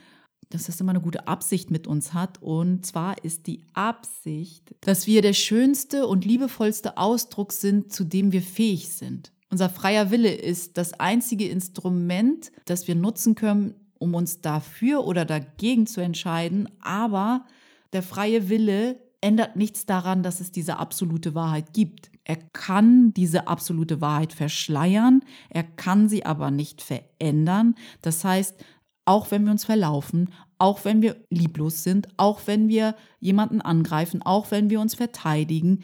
dass 0.52 0.66
das 0.66 0.80
immer 0.80 0.92
eine 0.92 1.02
gute 1.02 1.28
Absicht 1.28 1.72
mit 1.72 1.88
uns 1.88 2.14
hat. 2.14 2.40
Und 2.40 2.86
zwar 2.86 3.24
ist 3.24 3.48
die 3.48 3.66
Absicht, 3.74 4.76
dass 4.82 5.08
wir 5.08 5.24
der 5.24 5.34
schönste 5.34 6.06
und 6.06 6.24
liebevollste 6.24 7.00
Ausdruck 7.00 7.52
sind, 7.52 7.92
zu 7.92 8.04
dem 8.04 8.32
wir 8.32 8.44
fähig 8.44 8.90
sind. 8.90 9.32
Unser 9.50 9.70
freier 9.70 10.12
Wille 10.12 10.32
ist 10.32 10.78
das 10.78 10.94
einzige 10.94 11.50
Instrument, 11.50 12.52
das 12.66 12.88
wir 12.88 12.94
nutzen 12.94 13.34
können, 13.34 13.74
um 14.00 14.16
uns 14.16 14.42
dafür 14.42 15.06
oder 15.06 15.26
dagegen 15.26 15.86
zu 15.86 16.02
entscheiden. 16.02 16.68
Aber 16.82 17.46
der 17.94 18.04
freie 18.04 18.50
Wille 18.50 19.00
ändert 19.22 19.56
nichts 19.56 19.86
daran, 19.86 20.24
dass 20.24 20.40
es 20.40 20.52
diese 20.52 20.78
absolute 20.78 21.36
Wahrheit 21.36 21.74
gibt. 21.74 22.10
Er 22.24 22.38
kann 22.38 23.14
diese 23.14 23.48
absolute 23.48 24.02
Wahrheit 24.02 24.34
verschleiern, 24.34 25.22
er 25.50 25.64
kann 25.64 26.08
sie 26.08 26.26
aber 26.26 26.52
nicht 26.52 26.82
verändern. 26.82 27.76
Das 28.02 28.24
heißt, 28.24 28.64
auch 29.06 29.32
wenn 29.32 29.44
wir 29.44 29.52
uns 29.52 29.66
verlaufen, 29.66 30.30
auch 30.60 30.86
wenn 30.86 31.02
wir 31.02 31.16
lieblos 31.30 31.84
sind, 31.84 32.08
auch 32.18 32.42
wenn 32.46 32.68
wir 32.68 32.96
jemanden 33.20 33.62
angreifen, 33.62 34.22
auch 34.22 34.52
wenn 34.52 34.70
wir 34.70 34.80
uns 34.80 34.94
verteidigen, 34.94 35.84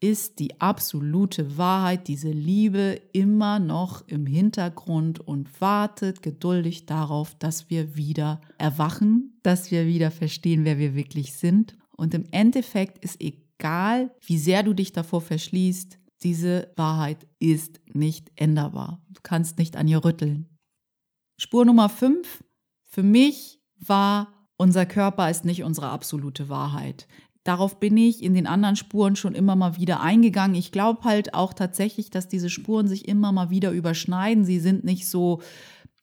ist 0.00 0.38
die 0.38 0.60
absolute 0.60 1.56
Wahrheit, 1.56 2.08
diese 2.08 2.30
Liebe 2.30 3.00
immer 3.12 3.58
noch 3.58 4.06
im 4.08 4.26
Hintergrund 4.26 5.20
und 5.20 5.60
wartet 5.60 6.22
geduldig 6.22 6.86
darauf, 6.86 7.34
dass 7.34 7.70
wir 7.70 7.96
wieder 7.96 8.40
erwachen, 8.58 9.38
dass 9.42 9.70
wir 9.70 9.86
wieder 9.86 10.10
verstehen, 10.10 10.64
wer 10.64 10.78
wir 10.78 10.94
wirklich 10.94 11.34
sind. 11.34 11.76
Und 11.96 12.12
im 12.12 12.24
Endeffekt 12.30 13.02
ist 13.02 13.20
egal, 13.20 14.14
wie 14.26 14.38
sehr 14.38 14.62
du 14.62 14.74
dich 14.74 14.92
davor 14.92 15.22
verschließt, 15.22 15.98
diese 16.22 16.72
Wahrheit 16.76 17.26
ist 17.38 17.80
nicht 17.92 18.30
änderbar. 18.36 19.02
Du 19.08 19.20
kannst 19.22 19.58
nicht 19.58 19.76
an 19.76 19.88
ihr 19.88 20.04
rütteln. 20.04 20.48
Spur 21.38 21.64
Nummer 21.64 21.88
5 21.88 22.44
für 22.84 23.02
mich 23.02 23.60
war, 23.78 24.32
unser 24.58 24.86
Körper 24.86 25.30
ist 25.30 25.44
nicht 25.44 25.62
unsere 25.62 25.88
absolute 25.88 26.48
Wahrheit. 26.48 27.06
Darauf 27.46 27.78
bin 27.78 27.96
ich 27.96 28.24
in 28.24 28.34
den 28.34 28.48
anderen 28.48 28.74
Spuren 28.74 29.14
schon 29.14 29.36
immer 29.36 29.54
mal 29.54 29.76
wieder 29.76 30.00
eingegangen. 30.00 30.56
Ich 30.56 30.72
glaube 30.72 31.04
halt 31.04 31.32
auch 31.32 31.52
tatsächlich, 31.52 32.10
dass 32.10 32.26
diese 32.26 32.50
Spuren 32.50 32.88
sich 32.88 33.06
immer 33.06 33.30
mal 33.30 33.50
wieder 33.50 33.70
überschneiden. 33.70 34.44
Sie 34.44 34.58
sind 34.58 34.82
nicht 34.82 35.08
so 35.08 35.40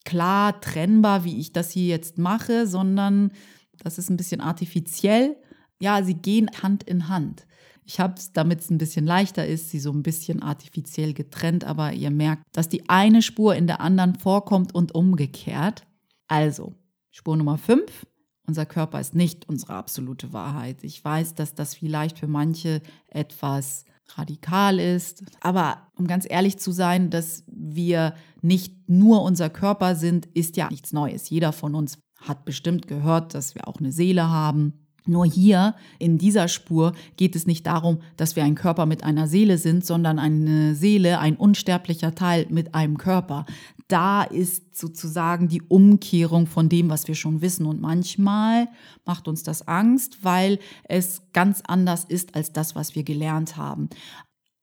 klar 0.05 0.61
trennbar, 0.61 1.25
wie 1.25 1.37
ich 1.37 1.51
das 1.51 1.69
hier 1.71 1.87
jetzt 1.87 2.17
mache, 2.17 2.65
sondern 2.65 3.33
das 3.77 3.97
ist 3.97 4.09
ein 4.09 4.15
bisschen 4.15 4.39
artifiziell. 4.39 5.35
Ja, 5.81 6.01
sie 6.01 6.13
gehen 6.13 6.49
Hand 6.61 6.83
in 6.83 7.09
Hand. 7.09 7.45
Ich 7.83 7.99
habe 7.99 8.13
es, 8.17 8.31
damit 8.31 8.61
es 8.61 8.69
ein 8.69 8.77
bisschen 8.77 9.05
leichter 9.05 9.45
ist, 9.45 9.69
sie 9.69 9.79
so 9.79 9.91
ein 9.91 10.01
bisschen 10.01 10.41
artifiziell 10.41 11.13
getrennt, 11.13 11.65
aber 11.65 11.91
ihr 11.91 12.11
merkt, 12.11 12.43
dass 12.53 12.69
die 12.69 12.87
eine 12.87 13.21
Spur 13.21 13.53
in 13.55 13.67
der 13.67 13.81
anderen 13.81 14.15
vorkommt 14.15 14.73
und 14.73 14.95
umgekehrt. 14.95 15.85
Also, 16.29 16.73
Spur 17.11 17.35
Nummer 17.35 17.57
5. 17.57 18.05
Unser 18.45 18.65
Körper 18.65 18.99
ist 18.99 19.15
nicht 19.15 19.47
unsere 19.47 19.73
absolute 19.73 20.33
Wahrheit. 20.33 20.83
Ich 20.83 21.03
weiß, 21.03 21.35
dass 21.35 21.55
das 21.55 21.75
vielleicht 21.75 22.19
für 22.19 22.27
manche 22.27 22.81
etwas 23.07 23.85
radikal 24.15 24.79
ist. 24.79 25.23
Aber 25.41 25.87
um 25.95 26.07
ganz 26.07 26.25
ehrlich 26.29 26.57
zu 26.59 26.71
sein, 26.71 27.09
dass 27.09 27.43
wir 27.47 28.13
nicht 28.41 28.89
nur 28.89 29.23
unser 29.23 29.49
Körper 29.49 29.95
sind, 29.95 30.25
ist 30.27 30.57
ja 30.57 30.69
nichts 30.69 30.91
Neues. 30.93 31.29
Jeder 31.29 31.53
von 31.53 31.73
uns 31.73 31.99
hat 32.19 32.45
bestimmt 32.45 32.87
gehört, 32.87 33.33
dass 33.33 33.55
wir 33.55 33.67
auch 33.67 33.77
eine 33.77 33.91
Seele 33.91 34.29
haben. 34.29 34.83
Nur 35.05 35.25
hier 35.25 35.75
in 35.99 36.17
dieser 36.17 36.47
Spur 36.47 36.93
geht 37.17 37.35
es 37.35 37.45
nicht 37.45 37.67
darum, 37.67 37.99
dass 38.15 38.37
wir 38.37 38.43
ein 38.45 38.55
Körper 38.55 38.85
mit 38.85 39.03
einer 39.03 39.27
Seele 39.27 39.57
sind, 39.57 39.85
sondern 39.85 40.17
eine 40.17 40.75
Seele, 40.75 41.19
ein 41.19 41.35
unsterblicher 41.35 42.15
Teil 42.15 42.47
mit 42.49 42.73
einem 42.73 42.97
Körper. 42.97 43.45
Da 43.87 44.23
ist 44.23 44.77
sozusagen 44.77 45.47
die 45.47 45.61
Umkehrung 45.61 46.47
von 46.47 46.69
dem, 46.69 46.89
was 46.89 47.07
wir 47.07 47.15
schon 47.15 47.41
wissen. 47.41 47.65
Und 47.65 47.81
manchmal 47.81 48.67
macht 49.05 49.27
uns 49.27 49.43
das 49.43 49.67
Angst, 49.67 50.23
weil 50.23 50.59
es 50.85 51.21
ganz 51.33 51.61
anders 51.67 52.05
ist 52.05 52.35
als 52.35 52.53
das, 52.53 52.75
was 52.75 52.95
wir 52.95 53.03
gelernt 53.03 53.57
haben. 53.57 53.89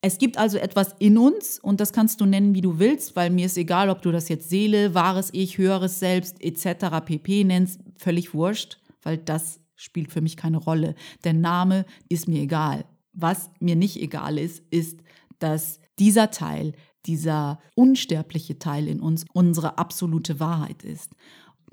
Es 0.03 0.17
gibt 0.17 0.39
also 0.39 0.57
etwas 0.57 0.95
in 0.99 1.19
uns 1.19 1.59
und 1.59 1.79
das 1.79 1.93
kannst 1.93 2.21
du 2.23 2.27
nennen, 2.27 2.55
wie 2.55 2.62
du 2.62 2.79
willst, 2.79 3.17
weil 3.17 3.29
mir 3.29 3.47
ist 3.47 3.59
egal, 3.59 3.91
ob 3.91 4.00
du 4.00 4.11
das 4.11 4.31
jetzt 4.31 4.49
Seele, 4.49 4.95
wahres 4.95 5.29
Ich, 5.33 5.59
höheres 5.59 6.00
Selbst 6.00 6.43
etc. 6.43 7.05
pp 7.05 7.45
nennst, 7.45 7.81
völlig 7.97 8.33
wurscht, 8.33 8.79
weil 9.03 9.19
das 9.19 9.61
spielt 9.75 10.11
für 10.11 10.23
mich 10.23 10.39
keine 10.39 10.57
Rolle. 10.57 10.95
Der 11.25 11.35
Name 11.35 11.85
ist 12.09 12.29
mir 12.29 12.41
egal. 12.41 12.87
Was 13.12 13.50
mir 13.61 13.77
nicht 13.77 14.00
egal 14.00 14.39
ist, 14.39 14.62
ist, 14.71 15.00
dass 15.39 15.81
dieser 15.99 16.31
Teil, 16.31 16.73
dieser 17.07 17.61
unsterbliche 17.75 18.59
Teil 18.59 18.88
in 18.88 19.00
uns 19.00 19.25
unsere 19.33 19.78
absolute 19.78 20.40
Wahrheit 20.40 20.83
ist. 20.83 21.14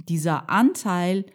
Dieser 0.07 0.49
Anteil, 0.49 1.25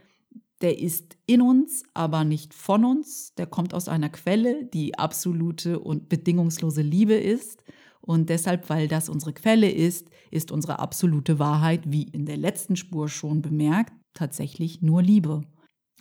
der 0.60 0.78
ist 0.78 1.16
in 1.26 1.42
uns, 1.42 1.82
aber 1.92 2.24
nicht 2.24 2.54
von 2.54 2.84
uns. 2.84 3.34
Der 3.34 3.46
kommt 3.46 3.74
aus 3.74 3.88
einer 3.88 4.08
Quelle, 4.08 4.64
die 4.66 4.98
absolute 4.98 5.80
und 5.80 6.08
bedingungslose 6.08 6.82
Liebe 6.82 7.14
ist. 7.14 7.62
Und 8.00 8.30
deshalb, 8.30 8.68
weil 8.70 8.88
das 8.88 9.08
unsere 9.08 9.32
Quelle 9.32 9.70
ist, 9.70 10.08
ist 10.30 10.50
unsere 10.50 10.78
absolute 10.78 11.38
Wahrheit, 11.38 11.82
wie 11.86 12.04
in 12.04 12.26
der 12.26 12.36
letzten 12.36 12.76
Spur 12.76 13.08
schon 13.08 13.42
bemerkt, 13.42 13.92
tatsächlich 14.14 14.82
nur 14.82 15.02
Liebe 15.02 15.44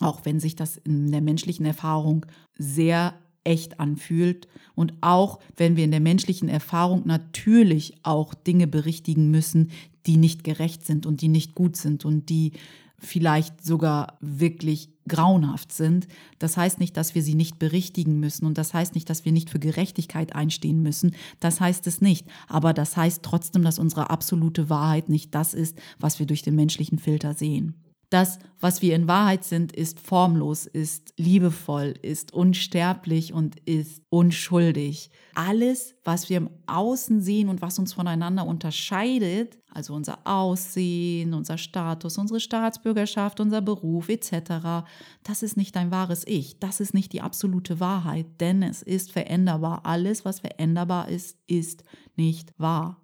auch 0.01 0.25
wenn 0.25 0.39
sich 0.39 0.55
das 0.55 0.77
in 0.77 1.11
der 1.11 1.21
menschlichen 1.21 1.65
Erfahrung 1.65 2.25
sehr 2.57 3.13
echt 3.43 3.79
anfühlt 3.79 4.47
und 4.75 4.93
auch 5.01 5.39
wenn 5.57 5.75
wir 5.75 5.83
in 5.83 5.91
der 5.91 5.99
menschlichen 5.99 6.49
Erfahrung 6.49 7.03
natürlich 7.05 7.95
auch 8.03 8.33
Dinge 8.33 8.67
berichtigen 8.67 9.31
müssen, 9.31 9.71
die 10.05 10.17
nicht 10.17 10.43
gerecht 10.43 10.85
sind 10.85 11.05
und 11.05 11.21
die 11.21 11.27
nicht 11.27 11.55
gut 11.55 11.75
sind 11.75 12.05
und 12.05 12.29
die 12.29 12.53
vielleicht 13.01 13.63
sogar 13.65 14.17
wirklich 14.21 14.89
grauenhaft 15.07 15.71
sind. 15.71 16.07
Das 16.39 16.55
heißt 16.55 16.79
nicht, 16.79 16.95
dass 16.95 17.15
wir 17.15 17.23
sie 17.23 17.33
nicht 17.33 17.57
berichtigen 17.57 18.19
müssen 18.19 18.45
und 18.45 18.57
das 18.57 18.73
heißt 18.73 18.93
nicht, 18.93 19.09
dass 19.09 19.25
wir 19.25 19.31
nicht 19.31 19.49
für 19.49 19.59
Gerechtigkeit 19.59 20.35
einstehen 20.35 20.81
müssen. 20.83 21.15
Das 21.39 21.59
heißt 21.59 21.87
es 21.87 22.01
nicht. 22.01 22.27
Aber 22.47 22.73
das 22.73 22.95
heißt 22.95 23.23
trotzdem, 23.23 23.63
dass 23.63 23.79
unsere 23.79 24.11
absolute 24.11 24.69
Wahrheit 24.69 25.09
nicht 25.09 25.33
das 25.33 25.53
ist, 25.53 25.77
was 25.99 26.19
wir 26.19 26.27
durch 26.27 26.43
den 26.43 26.55
menschlichen 26.55 26.99
Filter 26.99 27.33
sehen. 27.33 27.75
Das, 28.11 28.39
was 28.59 28.81
wir 28.81 28.93
in 28.93 29.07
Wahrheit 29.07 29.45
sind, 29.45 29.71
ist 29.71 29.97
formlos, 29.97 30.65
ist 30.65 31.13
liebevoll, 31.15 31.93
ist 32.01 32.33
unsterblich 32.33 33.31
und 33.31 33.55
ist 33.61 34.03
unschuldig. 34.09 35.09
Alles, 35.33 35.95
was 36.03 36.27
wir 36.27 36.35
im 36.35 36.49
Außen 36.67 37.21
sehen 37.21 37.47
und 37.47 37.61
was 37.61 37.79
uns 37.79 37.93
voneinander 37.93 38.45
unterscheidet, 38.45 39.57
also 39.73 39.93
unser 39.93 40.19
Aussehen, 40.25 41.33
unser 41.33 41.57
Status, 41.57 42.17
unsere 42.17 42.41
Staatsbürgerschaft, 42.41 43.39
unser 43.39 43.61
Beruf 43.61 44.09
etc., 44.09 44.83
das 45.23 45.41
ist 45.41 45.55
nicht 45.55 45.77
dein 45.77 45.89
wahres 45.89 46.27
Ich, 46.27 46.59
das 46.59 46.81
ist 46.81 46.93
nicht 46.93 47.13
die 47.13 47.21
absolute 47.21 47.79
Wahrheit, 47.79 48.25
denn 48.41 48.61
es 48.61 48.81
ist 48.81 49.13
veränderbar. 49.13 49.85
Alles, 49.85 50.25
was 50.25 50.41
veränderbar 50.41 51.07
ist, 51.07 51.37
ist 51.47 51.85
nicht 52.17 52.53
wahr. 52.57 53.00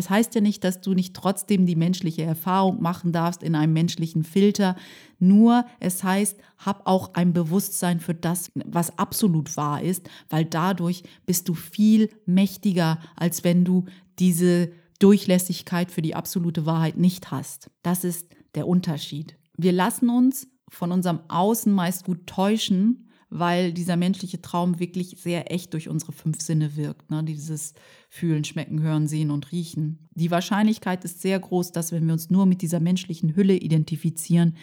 Es 0.00 0.08
heißt 0.08 0.34
ja 0.34 0.40
nicht, 0.40 0.64
dass 0.64 0.80
du 0.80 0.94
nicht 0.94 1.12
trotzdem 1.12 1.66
die 1.66 1.76
menschliche 1.76 2.22
Erfahrung 2.22 2.80
machen 2.80 3.12
darfst 3.12 3.42
in 3.42 3.54
einem 3.54 3.74
menschlichen 3.74 4.24
Filter. 4.24 4.74
Nur 5.18 5.66
es 5.78 6.02
heißt, 6.02 6.38
hab 6.56 6.86
auch 6.86 7.12
ein 7.12 7.34
Bewusstsein 7.34 8.00
für 8.00 8.14
das, 8.14 8.50
was 8.54 8.96
absolut 8.98 9.58
wahr 9.58 9.82
ist, 9.82 10.08
weil 10.30 10.46
dadurch 10.46 11.02
bist 11.26 11.50
du 11.50 11.54
viel 11.54 12.08
mächtiger, 12.24 12.98
als 13.14 13.44
wenn 13.44 13.62
du 13.62 13.84
diese 14.18 14.72
Durchlässigkeit 15.00 15.90
für 15.90 16.00
die 16.00 16.14
absolute 16.14 16.64
Wahrheit 16.64 16.96
nicht 16.96 17.30
hast. 17.30 17.70
Das 17.82 18.02
ist 18.02 18.26
der 18.54 18.66
Unterschied. 18.66 19.36
Wir 19.54 19.72
lassen 19.72 20.08
uns 20.08 20.48
von 20.70 20.92
unserem 20.92 21.20
Außen 21.28 21.70
meist 21.70 22.06
gut 22.06 22.26
täuschen 22.26 23.09
weil 23.30 23.72
dieser 23.72 23.96
menschliche 23.96 24.42
Traum 24.42 24.80
wirklich 24.80 25.16
sehr 25.18 25.52
echt 25.52 25.72
durch 25.72 25.88
unsere 25.88 26.12
fünf 26.12 26.40
Sinne 26.40 26.76
wirkt. 26.76 27.10
Ne? 27.10 27.22
Dieses 27.24 27.74
Fühlen, 28.08 28.44
Schmecken, 28.44 28.82
Hören, 28.82 29.06
Sehen 29.06 29.30
und 29.30 29.52
Riechen. 29.52 30.08
Die 30.14 30.30
Wahrscheinlichkeit 30.30 31.04
ist 31.04 31.22
sehr 31.22 31.38
groß, 31.38 31.72
dass 31.72 31.92
wenn 31.92 32.06
wir 32.06 32.12
uns 32.12 32.28
nur 32.28 32.44
mit 32.46 32.60
dieser 32.60 32.80
menschlichen 32.80 33.36
Hülle 33.36 33.54
identifizieren, 33.54 34.56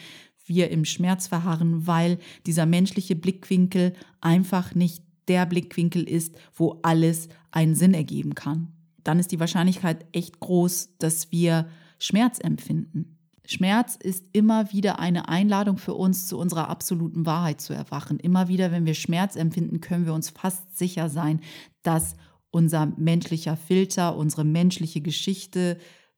wir 0.45 0.69
im 0.69 0.86
Schmerz 0.86 1.27
verharren, 1.27 1.88
weil 1.88 2.19
dieser 2.45 2.65
menschliche 2.65 3.15
Blickwinkel 3.15 3.93
einfach 4.21 4.75
nicht 4.75 5.03
der 5.27 5.45
Blickwinkel 5.45 6.03
ist, 6.03 6.36
wo 6.53 6.79
alles 6.83 7.27
einen 7.51 7.75
Sinn 7.75 7.93
ergeben 7.93 8.36
kann. 8.36 8.74
Dann 9.03 9.19
ist 9.19 9.31
die 9.31 9.39
Wahrscheinlichkeit 9.39 10.05
echt 10.12 10.39
groß, 10.39 10.97
dass 11.00 11.31
wir 11.31 11.67
Schmerz 12.00 12.39
empfinden. 12.39 13.16
Schmerz 13.49 13.95
ist 13.95 14.25
immer 14.33 14.73
wieder 14.73 14.99
eine 14.99 15.29
Einladung 15.29 15.77
für 15.77 15.93
uns, 15.93 16.27
zu 16.27 16.37
unserer 16.37 16.69
absoluten 16.69 17.25
Wahrheit 17.25 17.61
zu 17.61 17.73
erwachen. 17.73 18.19
Immer 18.19 18.49
wieder, 18.49 18.71
wenn 18.71 18.85
wir 18.85 18.93
Schmerz 18.93 19.35
empfinden, 19.35 19.79
können 19.79 20.05
wir 20.05 20.13
uns 20.13 20.29
fast 20.29 20.77
sicher 20.77 21.09
sein, 21.09 21.39
dass 21.81 22.15
unser 22.51 22.87
menschlicher 22.97 23.55
Filter, 23.55 24.17
unsere 24.17 24.43
menschliche 24.43 25.01
Geschichte 25.01 25.77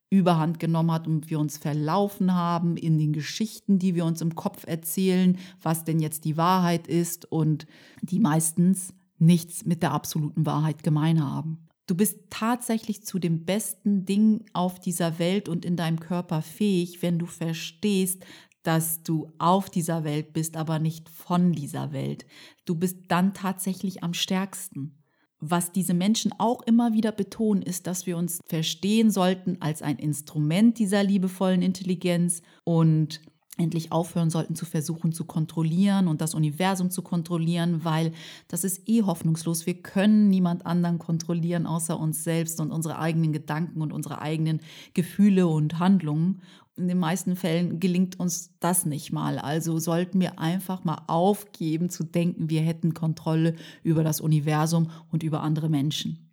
überhand 0.10 0.60
genommen 0.60 0.92
hat 0.92 1.08
und 1.08 1.30
wir 1.30 1.40
uns 1.40 1.58
verlaufen 1.58 2.34
haben 2.34 2.78
in 2.78 2.98
den 2.98 3.14
Geschichten, 3.14 3.78
die 3.78 3.94
wir 3.94 4.06
uns 4.06 4.22
im 4.22 4.34
Kopf 4.34 4.66
erzählen, 4.66 5.38
was 5.62 5.84
denn 5.84 6.00
jetzt 6.00 6.26
die 6.26 6.36
Wahrheit 6.36 6.88
ist 6.88 7.32
und 7.32 7.68
die 8.02 8.20
meistens 8.20 8.94
nichts 9.20 9.66
mit 9.66 9.84
der 9.84 9.92
absoluten 9.92 10.46
Wahrheit 10.46 10.82
gemein 10.82 11.24
haben. 11.24 11.69
Du 11.90 11.96
bist 11.96 12.20
tatsächlich 12.30 13.04
zu 13.04 13.18
dem 13.18 13.46
besten 13.46 14.06
Ding 14.06 14.46
auf 14.54 14.80
dieser 14.80 15.18
Welt 15.18 15.50
und 15.50 15.66
in 15.66 15.76
deinem 15.76 16.00
Körper 16.00 16.44
fähig, 16.44 17.02
wenn 17.02 17.18
du 17.18 17.26
verstehst, 17.26 18.24
dass 18.62 19.02
du 19.02 19.32
auf 19.40 19.72
dieser 19.72 20.04
Welt 20.04 20.32
bist, 20.32 20.56
aber 20.56 20.78
nicht 20.78 21.10
von 21.10 21.52
dieser 21.52 21.92
Welt. 21.92 22.28
Du 22.66 22.76
bist 22.76 22.98
dann 23.08 23.34
tatsächlich 23.34 24.04
am 24.04 24.14
stärksten. 24.14 25.00
Was 25.40 25.72
diese 25.72 25.96
Menschen 25.96 26.32
auch 26.38 26.62
immer 26.62 26.94
wieder 26.94 27.12
betonen, 27.12 27.64
ist, 27.64 27.88
dass 27.88 28.06
wir 28.06 28.18
uns 28.18 28.40
verstehen 28.46 29.10
sollten 29.10 29.60
als 29.60 29.82
ein 29.82 29.98
Instrument 29.98 30.78
dieser 30.78 31.04
liebevollen 31.04 31.64
Intelligenz 31.64 32.44
und 32.66 33.20
endlich 33.60 33.92
aufhören 33.92 34.30
sollten 34.30 34.56
zu 34.56 34.66
versuchen 34.66 35.12
zu 35.12 35.26
kontrollieren 35.26 36.08
und 36.08 36.22
das 36.22 36.34
Universum 36.34 36.90
zu 36.90 37.02
kontrollieren, 37.02 37.84
weil 37.84 38.14
das 38.48 38.64
ist 38.64 38.88
eh 38.88 39.04
hoffnungslos. 39.04 39.66
Wir 39.66 39.82
können 39.82 40.30
niemand 40.30 40.66
anderen 40.66 41.00
kontrollieren 41.00 41.66
außer 41.66 42.00
uns 42.00 42.24
selbst 42.24 42.60
und 42.60 42.72
unsere 42.72 43.00
eigenen 43.00 43.34
Gedanken 43.34 43.82
und 43.82 43.94
unsere 43.94 44.22
eigenen 44.22 44.62
Gefühle 44.94 45.48
und 45.48 45.80
Handlungen. 45.80 46.42
In 46.76 46.88
den 46.88 47.00
meisten 47.00 47.36
Fällen 47.36 47.80
gelingt 47.82 48.20
uns 48.20 48.58
das 48.60 48.86
nicht 48.86 49.12
mal. 49.12 49.38
Also 49.38 49.80
sollten 49.80 50.22
wir 50.22 50.40
einfach 50.40 50.86
mal 50.86 51.04
aufgeben 51.08 51.90
zu 51.90 52.06
denken, 52.06 52.50
wir 52.50 52.62
hätten 52.62 52.94
Kontrolle 52.94 53.56
über 53.84 54.04
das 54.04 54.22
Universum 54.22 54.90
und 55.12 55.24
über 55.24 55.42
andere 55.42 55.68
Menschen. 55.68 56.30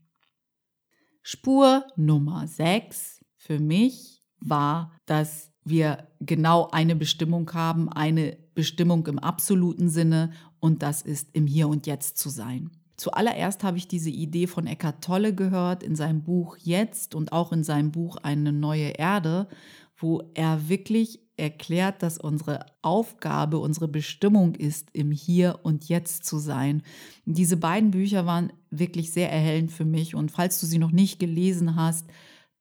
Spur 1.23 1.85
Nummer 1.97 2.47
6 2.47 3.25
für 3.37 3.59
mich 3.59 4.23
war, 4.38 4.92
dass 5.06 5.50
wir 5.66 6.06
genau 6.20 6.68
eine 6.70 6.96
Bestimmung 6.96 7.52
haben, 7.52 7.88
eine 7.88 8.37
Bestimmung 8.54 9.06
im 9.06 9.18
absoluten 9.18 9.88
Sinne 9.88 10.30
und 10.61 10.82
das 10.82 11.02
ist 11.02 11.28
im 11.32 11.46
Hier 11.46 11.68
und 11.68 11.87
Jetzt 11.87 12.18
zu 12.18 12.30
sein. 12.30 12.70
Zuallererst 12.96 13.62
habe 13.62 13.76
ich 13.76 13.88
diese 13.88 14.08
Idee 14.08 14.46
von 14.46 14.66
Eckhart 14.66 15.04
Tolle 15.04 15.35
gehört 15.35 15.82
in 15.82 15.96
seinem 15.96 16.23
Buch 16.23 16.56
Jetzt 16.56 17.14
und 17.14 17.32
auch 17.32 17.52
in 17.52 17.62
seinem 17.62 17.90
Buch 17.92 18.16
Eine 18.23 18.52
neue 18.52 18.90
Erde, 18.90 19.49
wo 19.99 20.23
er 20.35 20.68
wirklich 20.68 21.20
erklärt, 21.37 22.02
dass 22.02 22.16
unsere 22.16 22.64
Aufgabe, 22.80 23.58
unsere 23.58 23.88
Bestimmung 23.88 24.54
ist, 24.54 24.88
im 24.94 25.11
Hier 25.11 25.61
und 25.62 25.88
Jetzt 25.88 26.25
zu 26.25 26.38
sein. 26.38 26.82
Diese 27.26 27.58
beiden 27.58 27.90
Bücher 27.90 28.25
waren 28.25 28.52
wirklich 28.70 29.12
sehr 29.12 29.30
erhellend 29.30 29.73
für 29.73 29.85
mich 29.85 30.14
und 30.14 30.30
falls 30.30 30.61
du 30.61 30.66
sie 30.66 30.78
noch 30.78 30.92
nicht 30.92 31.18
gelesen 31.18 31.76
hast, 31.76 32.06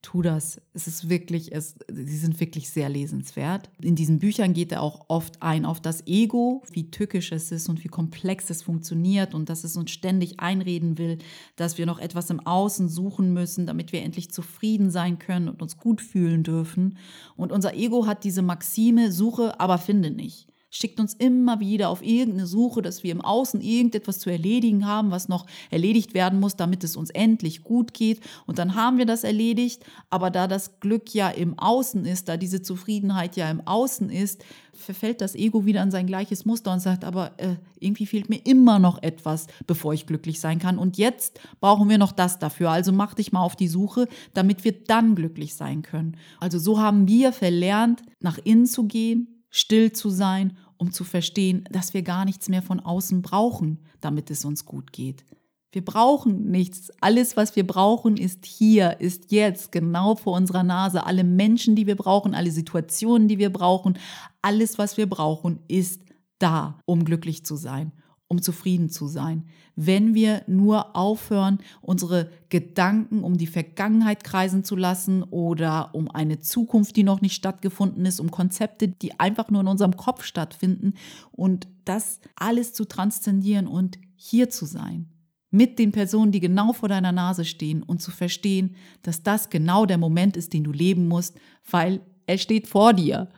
tu 0.05 0.21
das. 0.21 0.61
Es 0.75 0.85
ist 0.85 1.09
wirklich, 1.09 1.51
es, 1.51 1.75
sie 1.91 2.17
sind 2.17 2.39
wirklich 2.39 2.69
sehr 2.69 2.89
lesenswert. 2.89 3.71
In 3.81 3.95
diesen 3.95 4.19
Büchern 4.19 4.53
geht 4.53 4.71
er 4.71 4.83
auch 4.83 5.05
oft 5.07 5.41
ein 5.41 5.65
auf 5.65 5.81
das 5.81 6.05
Ego, 6.05 6.61
wie 6.71 6.91
tückisch 6.91 7.31
es 7.31 7.51
ist 7.51 7.69
und 7.69 7.83
wie 7.83 7.87
komplex 7.87 8.51
es 8.51 8.61
funktioniert 8.61 9.33
und 9.33 9.49
dass 9.49 9.63
es 9.63 9.75
uns 9.75 9.89
ständig 9.89 10.39
einreden 10.39 10.99
will, 10.99 11.17
dass 11.55 11.79
wir 11.79 11.87
noch 11.87 11.97
etwas 11.97 12.29
im 12.29 12.39
Außen 12.39 12.87
suchen 12.87 13.33
müssen, 13.33 13.65
damit 13.65 13.91
wir 13.93 14.03
endlich 14.03 14.31
zufrieden 14.31 14.91
sein 14.91 15.17
können 15.17 15.49
und 15.49 15.63
uns 15.63 15.77
gut 15.77 16.01
fühlen 16.01 16.43
dürfen. 16.43 16.97
Und 17.35 17.51
unser 17.51 17.73
Ego 17.73 18.05
hat 18.05 18.23
diese 18.23 18.43
Maxime, 18.43 19.11
suche, 19.11 19.59
aber 19.59 19.79
finde 19.79 20.11
nicht 20.11 20.47
schickt 20.75 20.99
uns 20.99 21.13
immer 21.13 21.61
wieder 21.61 21.89
auf 21.89 22.03
irgendeine 22.03 22.47
Suche, 22.47 22.81
dass 22.81 23.01
wir 23.01 23.13
im 23.13 23.21
Außen 23.21 23.61
irgendetwas 23.61 24.19
zu 24.19 24.29
erledigen 24.29 24.85
haben, 24.85 25.09
was 25.09 25.29
noch 25.29 25.45
erledigt 25.71 26.13
werden 26.13 26.39
muss, 26.39 26.57
damit 26.57 26.83
es 26.83 26.97
uns 26.97 27.09
endlich 27.11 27.63
gut 27.63 27.93
geht. 27.93 28.19
Und 28.45 28.59
dann 28.59 28.75
haben 28.75 28.97
wir 28.97 29.05
das 29.05 29.23
erledigt. 29.23 29.85
Aber 30.09 30.29
da 30.29 30.47
das 30.47 30.81
Glück 30.81 31.13
ja 31.13 31.29
im 31.29 31.57
Außen 31.57 32.03
ist, 32.03 32.27
da 32.27 32.35
diese 32.35 32.61
Zufriedenheit 32.61 33.37
ja 33.37 33.49
im 33.49 33.65
Außen 33.65 34.09
ist, 34.09 34.43
verfällt 34.73 35.21
das 35.21 35.35
Ego 35.35 35.65
wieder 35.65 35.81
an 35.81 35.91
sein 35.91 36.07
gleiches 36.07 36.43
Muster 36.43 36.73
und 36.73 36.81
sagt, 36.81 37.05
aber 37.05 37.31
äh, 37.37 37.55
irgendwie 37.79 38.05
fehlt 38.05 38.27
mir 38.29 38.45
immer 38.45 38.77
noch 38.77 39.01
etwas, 39.01 39.47
bevor 39.67 39.93
ich 39.93 40.05
glücklich 40.05 40.41
sein 40.41 40.59
kann. 40.59 40.77
Und 40.77 40.97
jetzt 40.97 41.39
brauchen 41.61 41.87
wir 41.87 41.97
noch 41.97 42.11
das 42.11 42.37
dafür. 42.37 42.71
Also 42.71 42.91
mach 42.91 43.13
dich 43.13 43.31
mal 43.31 43.41
auf 43.41 43.55
die 43.55 43.69
Suche, 43.69 44.09
damit 44.33 44.65
wir 44.65 44.73
dann 44.73 45.15
glücklich 45.15 45.55
sein 45.55 45.83
können. 45.83 46.17
Also 46.41 46.59
so 46.59 46.81
haben 46.81 47.07
wir 47.07 47.31
verlernt, 47.31 48.01
nach 48.19 48.37
innen 48.43 48.65
zu 48.65 48.83
gehen, 48.83 49.35
still 49.55 49.93
zu 49.93 50.09
sein 50.09 50.57
um 50.77 50.91
zu 50.91 51.03
verstehen, 51.03 51.67
dass 51.71 51.93
wir 51.93 52.01
gar 52.01 52.25
nichts 52.25 52.49
mehr 52.49 52.61
von 52.61 52.79
außen 52.79 53.21
brauchen, 53.21 53.79
damit 54.01 54.29
es 54.31 54.45
uns 54.45 54.65
gut 54.65 54.91
geht. 54.91 55.25
Wir 55.71 55.83
brauchen 55.83 56.51
nichts. 56.51 56.89
Alles, 57.01 57.35
was 57.35 57.55
wir 57.57 57.67
brauchen, 57.67 58.15
ist 58.15 58.45
hier, 58.45 59.01
ist 59.01 59.31
jetzt, 59.31 59.73
genau 59.73 60.15
vor 60.15 60.33
unserer 60.37 60.63
Nase. 60.63 61.05
Alle 61.05 61.25
Menschen, 61.25 61.75
die 61.75 61.85
wir 61.85 61.97
brauchen, 61.97 62.33
alle 62.33 62.51
Situationen, 62.51 63.27
die 63.27 63.39
wir 63.39 63.51
brauchen, 63.51 63.99
alles, 64.41 64.77
was 64.77 64.95
wir 64.95 65.09
brauchen, 65.09 65.59
ist 65.67 66.01
da, 66.39 66.79
um 66.85 67.03
glücklich 67.03 67.45
zu 67.45 67.57
sein 67.57 67.91
um 68.27 68.41
zufrieden 68.41 68.89
zu 68.89 69.07
sein. 69.07 69.45
Wenn 69.75 70.15
wir 70.15 70.43
nur 70.47 70.95
aufhören, 70.95 71.59
unsere 71.81 72.31
Gedanken 72.49 73.23
um 73.23 73.37
die 73.37 73.47
Vergangenheit 73.47 74.23
kreisen 74.23 74.63
zu 74.63 74.75
lassen 74.75 75.23
oder 75.23 75.93
um 75.93 76.09
eine 76.09 76.39
Zukunft, 76.39 76.95
die 76.95 77.03
noch 77.03 77.21
nicht 77.21 77.35
stattgefunden 77.35 78.05
ist, 78.05 78.19
um 78.19 78.31
Konzepte, 78.31 78.87
die 78.87 79.19
einfach 79.19 79.49
nur 79.49 79.61
in 79.61 79.67
unserem 79.67 79.95
Kopf 79.95 80.23
stattfinden 80.23 80.93
und 81.31 81.67
das 81.85 82.19
alles 82.35 82.73
zu 82.73 82.85
transzendieren 82.85 83.67
und 83.67 83.99
hier 84.15 84.49
zu 84.49 84.65
sein. 84.65 85.09
Mit 85.51 85.77
den 85.77 85.91
Personen, 85.91 86.31
die 86.31 86.39
genau 86.39 86.73
vor 86.73 86.89
deiner 86.89 87.11
Nase 87.11 87.45
stehen 87.45 87.83
und 87.83 88.01
zu 88.01 88.11
verstehen, 88.11 88.75
dass 89.03 89.23
das 89.23 89.49
genau 89.49 89.85
der 89.85 89.97
Moment 89.97 90.35
ist, 90.35 90.51
den 90.53 90.63
du 90.63 90.71
leben 90.71 91.07
musst, 91.07 91.37
weil 91.69 92.01
er 92.25 92.37
steht 92.37 92.67
vor 92.67 92.93
dir 92.93 93.29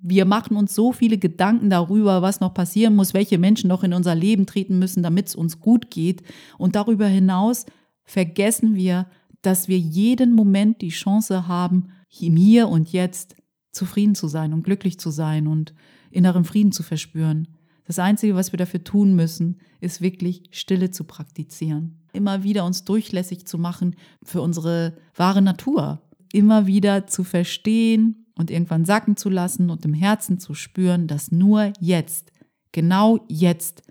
wir 0.00 0.24
machen 0.24 0.56
uns 0.56 0.74
so 0.74 0.92
viele 0.92 1.18
Gedanken 1.18 1.70
darüber, 1.70 2.22
was 2.22 2.40
noch 2.40 2.54
passieren 2.54 2.94
muss, 2.94 3.14
welche 3.14 3.38
Menschen 3.38 3.68
noch 3.68 3.82
in 3.82 3.92
unser 3.92 4.14
Leben 4.14 4.46
treten 4.46 4.78
müssen, 4.78 5.02
damit 5.02 5.28
es 5.28 5.34
uns 5.34 5.60
gut 5.60 5.90
geht. 5.90 6.22
Und 6.58 6.76
darüber 6.76 7.06
hinaus 7.06 7.66
vergessen 8.04 8.74
wir, 8.74 9.06
dass 9.42 9.68
wir 9.68 9.78
jeden 9.78 10.34
Moment 10.34 10.80
die 10.82 10.90
Chance 10.90 11.48
haben, 11.48 11.88
im 12.20 12.36
Hier 12.36 12.68
und 12.68 12.92
Jetzt 12.92 13.36
zufrieden 13.72 14.14
zu 14.14 14.28
sein 14.28 14.52
und 14.52 14.62
glücklich 14.62 14.98
zu 14.98 15.10
sein 15.10 15.46
und 15.46 15.74
inneren 16.10 16.44
Frieden 16.44 16.72
zu 16.72 16.82
verspüren. 16.82 17.48
Das 17.86 17.98
Einzige, 17.98 18.34
was 18.34 18.52
wir 18.52 18.56
dafür 18.56 18.82
tun 18.82 19.14
müssen, 19.14 19.60
ist 19.80 20.00
wirklich 20.00 20.44
Stille 20.50 20.90
zu 20.90 21.04
praktizieren. 21.04 22.00
Immer 22.12 22.42
wieder 22.42 22.64
uns 22.64 22.84
durchlässig 22.84 23.46
zu 23.46 23.58
machen 23.58 23.94
für 24.22 24.40
unsere 24.40 24.96
wahre 25.14 25.42
Natur. 25.42 26.02
Immer 26.32 26.66
wieder 26.66 27.06
zu 27.06 27.22
verstehen, 27.22 28.25
und 28.36 28.50
irgendwann 28.50 28.84
sacken 28.84 29.16
zu 29.16 29.28
lassen 29.28 29.70
und 29.70 29.84
im 29.84 29.94
Herzen 29.94 30.38
zu 30.38 30.54
spüren, 30.54 31.06
dass 31.06 31.32
nur 31.32 31.72
jetzt, 31.80 32.32
genau 32.72 33.18
jetzt, 33.28 33.82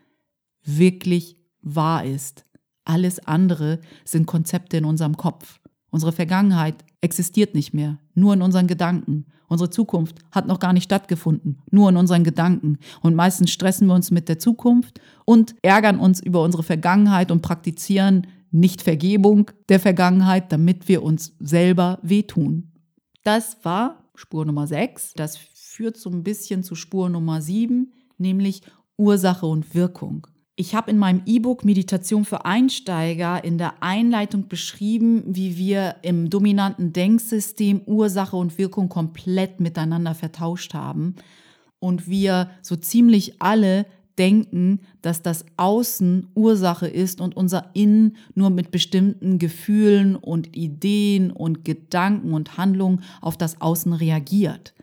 wirklich 0.63 1.35
wahr 1.61 2.05
ist. 2.05 2.45
Alles 2.85 3.19
andere 3.25 3.79
sind 4.03 4.27
Konzepte 4.27 4.77
in 4.77 4.85
unserem 4.85 5.17
Kopf. 5.17 5.59
Unsere 5.89 6.11
Vergangenheit 6.11 6.75
existiert 7.01 7.55
nicht 7.55 7.73
mehr, 7.73 7.99
nur 8.13 8.33
in 8.33 8.41
unseren 8.41 8.67
Gedanken. 8.67 9.25
Unsere 9.47 9.69
Zukunft 9.69 10.17
hat 10.31 10.47
noch 10.47 10.59
gar 10.59 10.73
nicht 10.73 10.85
stattgefunden, 10.85 11.61
nur 11.71 11.89
in 11.89 11.97
unseren 11.97 12.23
Gedanken. 12.23 12.77
Und 13.01 13.15
meistens 13.15 13.51
stressen 13.51 13.87
wir 13.87 13.93
uns 13.93 14.11
mit 14.11 14.27
der 14.27 14.39
Zukunft 14.39 14.99
und 15.23 15.55
ärgern 15.61 15.99
uns 15.99 16.19
über 16.19 16.43
unsere 16.43 16.63
Vergangenheit 16.63 17.31
und 17.31 17.41
praktizieren 17.41 18.27
nicht 18.51 18.81
Vergebung 18.81 19.51
der 19.69 19.79
Vergangenheit, 19.79 20.51
damit 20.51 20.87
wir 20.87 21.03
uns 21.03 21.35
selber 21.39 21.99
wehtun. 22.01 22.71
Das 23.23 23.57
war 23.63 24.04
Spur 24.19 24.45
Nummer 24.45 24.67
6. 24.67 25.13
Das 25.13 25.37
führt 25.37 25.97
so 25.97 26.09
ein 26.09 26.23
bisschen 26.23 26.63
zu 26.63 26.75
Spur 26.75 27.09
Nummer 27.09 27.41
7, 27.41 27.93
nämlich 28.17 28.61
Ursache 28.97 29.45
und 29.45 29.75
Wirkung. 29.75 30.27
Ich 30.57 30.73
habe 30.73 30.89
in 30.89 30.97
meinem 30.97 31.21
E-Book 31.25 31.65
Meditation 31.65 32.23
für 32.23 32.45
Einsteiger 32.45 33.43
in 33.43 33.57
der 33.57 33.83
Einleitung 33.83 34.47
beschrieben, 34.47 35.23
wie 35.25 35.57
wir 35.57 35.97
im 36.01 36.29
dominanten 36.29 36.93
Denksystem 36.93 37.81
Ursache 37.85 38.37
und 38.37 38.57
Wirkung 38.57 38.87
komplett 38.87 39.59
miteinander 39.59 40.15
vertauscht 40.15 40.73
haben 40.73 41.15
und 41.79 42.07
wir 42.07 42.49
so 42.61 42.77
ziemlich 42.77 43.41
alle 43.41 43.85
denken, 44.17 44.81
dass 45.01 45.21
das 45.21 45.45
Außen 45.57 46.27
Ursache 46.35 46.87
ist 46.87 47.21
und 47.21 47.35
unser 47.35 47.71
Innen 47.73 48.17
nur 48.33 48.49
mit 48.49 48.71
bestimmten 48.71 49.39
Gefühlen 49.39 50.15
und 50.15 50.55
Ideen 50.55 51.31
und 51.31 51.65
Gedanken 51.65 52.33
und 52.33 52.57
Handlungen 52.57 53.03
auf 53.21 53.37
das 53.37 53.61
Außen 53.61 53.93
reagiert. 53.93 54.73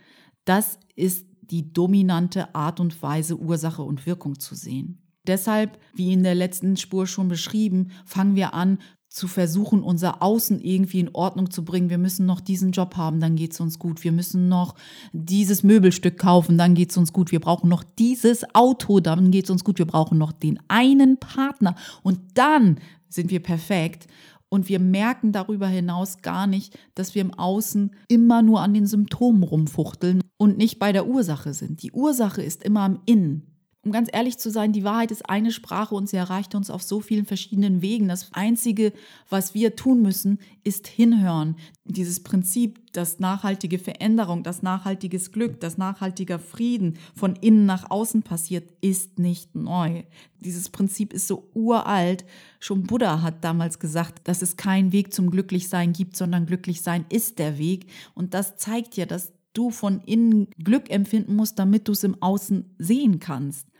Das 0.45 0.79
ist 0.97 1.27
die 1.41 1.73
dominante 1.73 2.55
Art 2.55 2.81
und 2.81 3.03
Weise, 3.03 3.39
Ursache 3.39 3.83
und 3.83 4.07
Wirkung 4.07 4.39
zu 4.39 4.55
sehen. 4.55 4.99
Deshalb, 5.27 5.79
wie 5.95 6.13
in 6.13 6.25
der 6.25 6.35
letzten 6.35 6.77
Spur 6.77 7.07
schon 7.07 7.29
beschrieben, 7.29 7.91
fangen 8.05 8.35
wir 8.35 8.55
an, 8.55 8.79
zu 9.13 9.29
versuchen, 9.29 9.83
unser 9.83 10.23
Außen 10.23 10.61
irgendwie 10.61 11.01
in 11.01 11.15
Ordnung 11.15 11.51
zu 11.51 11.65
bringen. 11.65 11.91
Wir 11.91 11.99
müssen 11.99 12.25
noch 12.25 12.41
diesen 12.41 12.73
Job 12.73 12.97
haben, 12.97 13.21
dann 13.21 13.37
geht 13.37 13.53
es 13.53 13.61
uns 13.61 13.79
gut. 13.79 14.03
Wir 14.05 14.13
müssen 14.13 14.49
noch 14.49 14.75
dieses 15.13 15.63
Möbelstück 15.63 16.19
kaufen, 16.19 16.57
dann 16.57 16.75
geht 16.75 16.91
es 16.91 16.97
uns 16.97 17.13
gut. 17.13 17.31
Wir 17.31 17.41
brauchen 17.41 17.69
noch 17.69 17.85
dieses 17.85 18.55
Auto, 18.55 19.01
dann 19.01 19.31
geht 19.31 19.45
es 19.45 19.51
uns 19.51 19.65
gut. 19.65 19.79
Wir 19.79 19.87
brauchen 19.87 20.17
noch 20.17 20.33
den 20.33 20.59
einen 20.69 21.19
Partner 21.19 21.75
und 22.03 22.21
dann 22.35 22.79
sind 23.09 23.31
wir 23.31 23.41
perfekt. 23.41 24.07
Und 24.49 24.69
wir 24.69 24.81
merken 24.81 25.33
darüber 25.33 25.67
hinaus 25.67 26.21
gar 26.21 26.47
nicht, 26.47 26.79
dass 26.95 27.15
wir 27.15 27.23
im 27.23 27.33
Außen 27.33 27.95
immer 28.09 28.43
nur 28.43 28.61
an 28.61 28.75
den 28.75 28.87
Symptomen 28.87 29.43
rumfuchteln 29.43 30.21
und 30.37 30.59
nicht 30.59 30.79
bei 30.79 30.93
der 30.93 31.07
Ursache 31.07 31.55
sind. 31.55 31.83
Die 31.83 31.93
Ursache 31.93 32.43
ist 32.43 32.63
immer 32.63 32.81
am 32.81 33.01
Innen 33.07 33.52
um 33.85 33.91
ganz 33.91 34.09
ehrlich 34.13 34.39
zu 34.39 34.49
sein, 34.51 34.73
die 34.73 34.85
Wahrheit 34.85 35.11
ist 35.11 35.29
eine 35.29 35.51
Sprache 35.51 35.97
und 35.97 36.09
sie 36.09 36.17
erreicht 36.17 36.55
uns 36.55 36.71
auf 36.71 36.83
so 36.83 37.01
vielen 37.01 37.27
verschiedenen 37.27 37.83
Wegen. 37.83 38.07
Das 38.07 38.33
Einzige, 38.33 38.93
was 39.29 39.55
wir 39.55 39.75
tun 39.75 40.03
müssen, 40.03 40.39
ist 40.63 40.87
hinhören. 40.87 41.57
Dieses 41.85 42.21
Prinzip, 42.21 42.93
dass 42.93 43.19
nachhaltige 43.19 43.81
Veränderung, 43.81 44.45
das 44.45 44.63
nachhaltiges 44.63 45.33
Glück, 45.33 45.59
das 45.59 45.79
nachhaltiger 45.79 46.39
Frieden 46.39 46.97
von 47.17 47.35
innen 47.35 47.67
nach 47.67 47.91
außen 47.91 48.23
passiert, 48.23 48.71
ist 48.81 49.19
nicht 49.19 49.57
neu. 49.57 50.05
Dieses 50.39 50.69
Prinzip 50.69 51.13
ist 51.13 51.27
so 51.27 51.51
uralt. 51.53 52.25
Schon 52.61 52.85
Buddha 52.85 53.21
hat 53.21 53.43
damals 53.43 53.81
gesagt, 53.81 54.29
dass 54.29 54.43
es 54.43 54.57
keinen 54.57 54.93
Weg 54.93 55.13
zum 55.13 55.29
Glücklichsein 55.29 55.93
gibt, 55.93 56.17
sondern 56.17 56.47
Glücklichsein 56.47 57.05
ist 57.09 57.41
der 57.41 57.59
Weg. 57.59 57.87
Und 58.15 58.33
das 58.33 58.57
zeigt 58.57 58.97
ja, 58.97 59.07
dass 59.07 59.33
du 59.55 59.71
von 59.71 60.01
innen 60.03 60.49
Glück 60.63 60.89
empfinden 60.89 61.35
musst, 61.35 61.59
damit 61.59 61.89
du 61.89 61.93
es 61.93 62.05
im 62.05 62.23
Außen 62.23 62.75
sehen 62.79 63.19
kannst. 63.19 63.72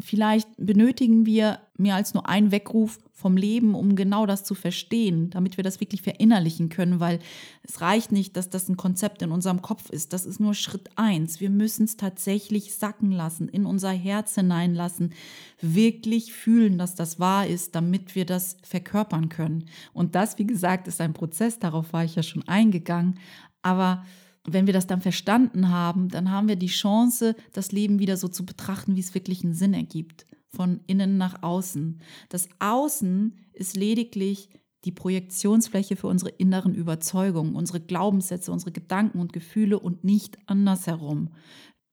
Vielleicht 0.00 0.48
benötigen 0.56 1.26
wir 1.26 1.60
mehr 1.76 1.94
als 1.94 2.14
nur 2.14 2.28
einen 2.28 2.52
Weckruf 2.52 2.98
vom 3.12 3.36
Leben, 3.36 3.74
um 3.74 3.96
genau 3.96 4.24
das 4.24 4.44
zu 4.44 4.54
verstehen, 4.54 5.28
damit 5.30 5.58
wir 5.58 5.64
das 5.64 5.80
wirklich 5.80 6.00
verinnerlichen 6.00 6.70
können, 6.70 7.00
weil 7.00 7.18
es 7.62 7.82
reicht 7.82 8.12
nicht, 8.12 8.36
dass 8.36 8.48
das 8.48 8.68
ein 8.68 8.78
Konzept 8.78 9.20
in 9.20 9.30
unserem 9.30 9.60
Kopf 9.60 9.90
ist. 9.90 10.14
Das 10.14 10.24
ist 10.24 10.40
nur 10.40 10.54
Schritt 10.54 10.88
eins. 10.96 11.38
Wir 11.38 11.50
müssen 11.50 11.84
es 11.84 11.98
tatsächlich 11.98 12.74
sacken 12.74 13.12
lassen, 13.12 13.48
in 13.48 13.66
unser 13.66 13.90
Herz 13.90 14.36
hineinlassen, 14.36 15.12
wirklich 15.60 16.32
fühlen, 16.32 16.78
dass 16.78 16.94
das 16.94 17.20
wahr 17.20 17.46
ist, 17.46 17.74
damit 17.74 18.14
wir 18.14 18.24
das 18.24 18.56
verkörpern 18.62 19.28
können. 19.28 19.66
Und 19.92 20.14
das, 20.14 20.38
wie 20.38 20.46
gesagt, 20.46 20.88
ist 20.88 21.00
ein 21.00 21.12
Prozess, 21.12 21.58
darauf 21.58 21.92
war 21.92 22.04
ich 22.04 22.16
ja 22.16 22.22
schon 22.22 22.48
eingegangen. 22.48 23.18
Aber 23.62 24.04
wenn 24.44 24.66
wir 24.66 24.72
das 24.72 24.86
dann 24.86 25.00
verstanden 25.00 25.68
haben, 25.68 26.08
dann 26.08 26.30
haben 26.30 26.48
wir 26.48 26.56
die 26.56 26.66
Chance, 26.66 27.36
das 27.52 27.72
Leben 27.72 27.98
wieder 27.98 28.16
so 28.16 28.28
zu 28.28 28.46
betrachten, 28.46 28.96
wie 28.96 29.00
es 29.00 29.14
wirklich 29.14 29.44
einen 29.44 29.54
Sinn 29.54 29.74
ergibt. 29.74 30.26
Von 30.48 30.80
innen 30.86 31.16
nach 31.16 31.42
außen. 31.42 32.00
Das 32.28 32.48
Außen 32.58 33.36
ist 33.52 33.76
lediglich 33.76 34.48
die 34.84 34.92
Projektionsfläche 34.92 35.94
für 35.94 36.06
unsere 36.06 36.30
inneren 36.30 36.74
Überzeugungen, 36.74 37.54
unsere 37.54 37.80
Glaubenssätze, 37.80 38.50
unsere 38.50 38.72
Gedanken 38.72 39.20
und 39.20 39.32
Gefühle 39.32 39.78
und 39.78 40.04
nicht 40.04 40.38
andersherum. 40.46 41.30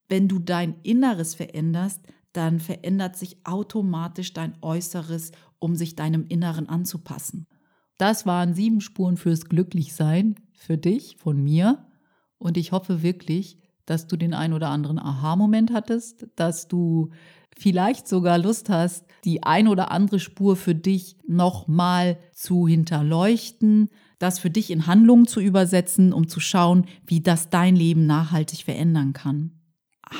Wenn 0.08 0.28
du 0.28 0.40
dein 0.40 0.76
Inneres 0.84 1.36
veränderst, 1.36 2.02
dann 2.34 2.60
verändert 2.60 3.18
sich 3.18 3.38
automatisch 3.46 4.34
dein 4.34 4.54
Äußeres, 4.62 5.32
um 5.60 5.76
sich 5.76 5.96
deinem 5.96 6.26
Inneren 6.28 6.70
anzupassen. 6.70 7.48
Das 7.98 8.26
waren 8.26 8.54
sieben 8.54 8.80
Spuren 8.80 9.18
fürs 9.18 9.46
Glücklichsein 9.46 10.36
für 10.54 10.78
dich, 10.78 11.18
von 11.18 11.44
mir. 11.44 11.87
Und 12.40 12.58
ich 12.58 12.72
hoffe 12.72 13.02
wirklich, 13.04 13.60
dass 13.86 14.08
du 14.08 14.18
den 14.18 14.34
ein 14.34 14.54
oder 14.54 14.70
anderen 14.70 15.00
Aha-Moment 15.00 15.74
hattest, 15.74 16.28
dass 16.36 16.68
du 16.68 17.10
vielleicht 17.58 18.08
sogar 18.08 18.38
Lust 18.38 18.70
hast, 18.70 19.06
die 19.24 19.44
ein 19.44 19.68
oder 19.68 19.92
andere 19.92 20.20
Spur 20.20 20.56
für 20.56 20.76
dich 20.76 21.18
nochmal 21.28 22.18
zu 22.34 22.68
hinterleuchten, 22.68 23.90
das 24.20 24.40
für 24.40 24.50
dich 24.50 24.72
in 24.72 24.88
Handlungen 24.88 25.28
zu 25.28 25.40
übersetzen, 25.40 26.14
um 26.14 26.28
zu 26.28 26.40
schauen, 26.40 26.86
wie 27.06 27.22
das 27.22 27.50
dein 27.50 27.76
Leben 27.76 28.06
nachhaltig 28.06 28.64
verändern 28.64 29.14
kann. 29.14 29.52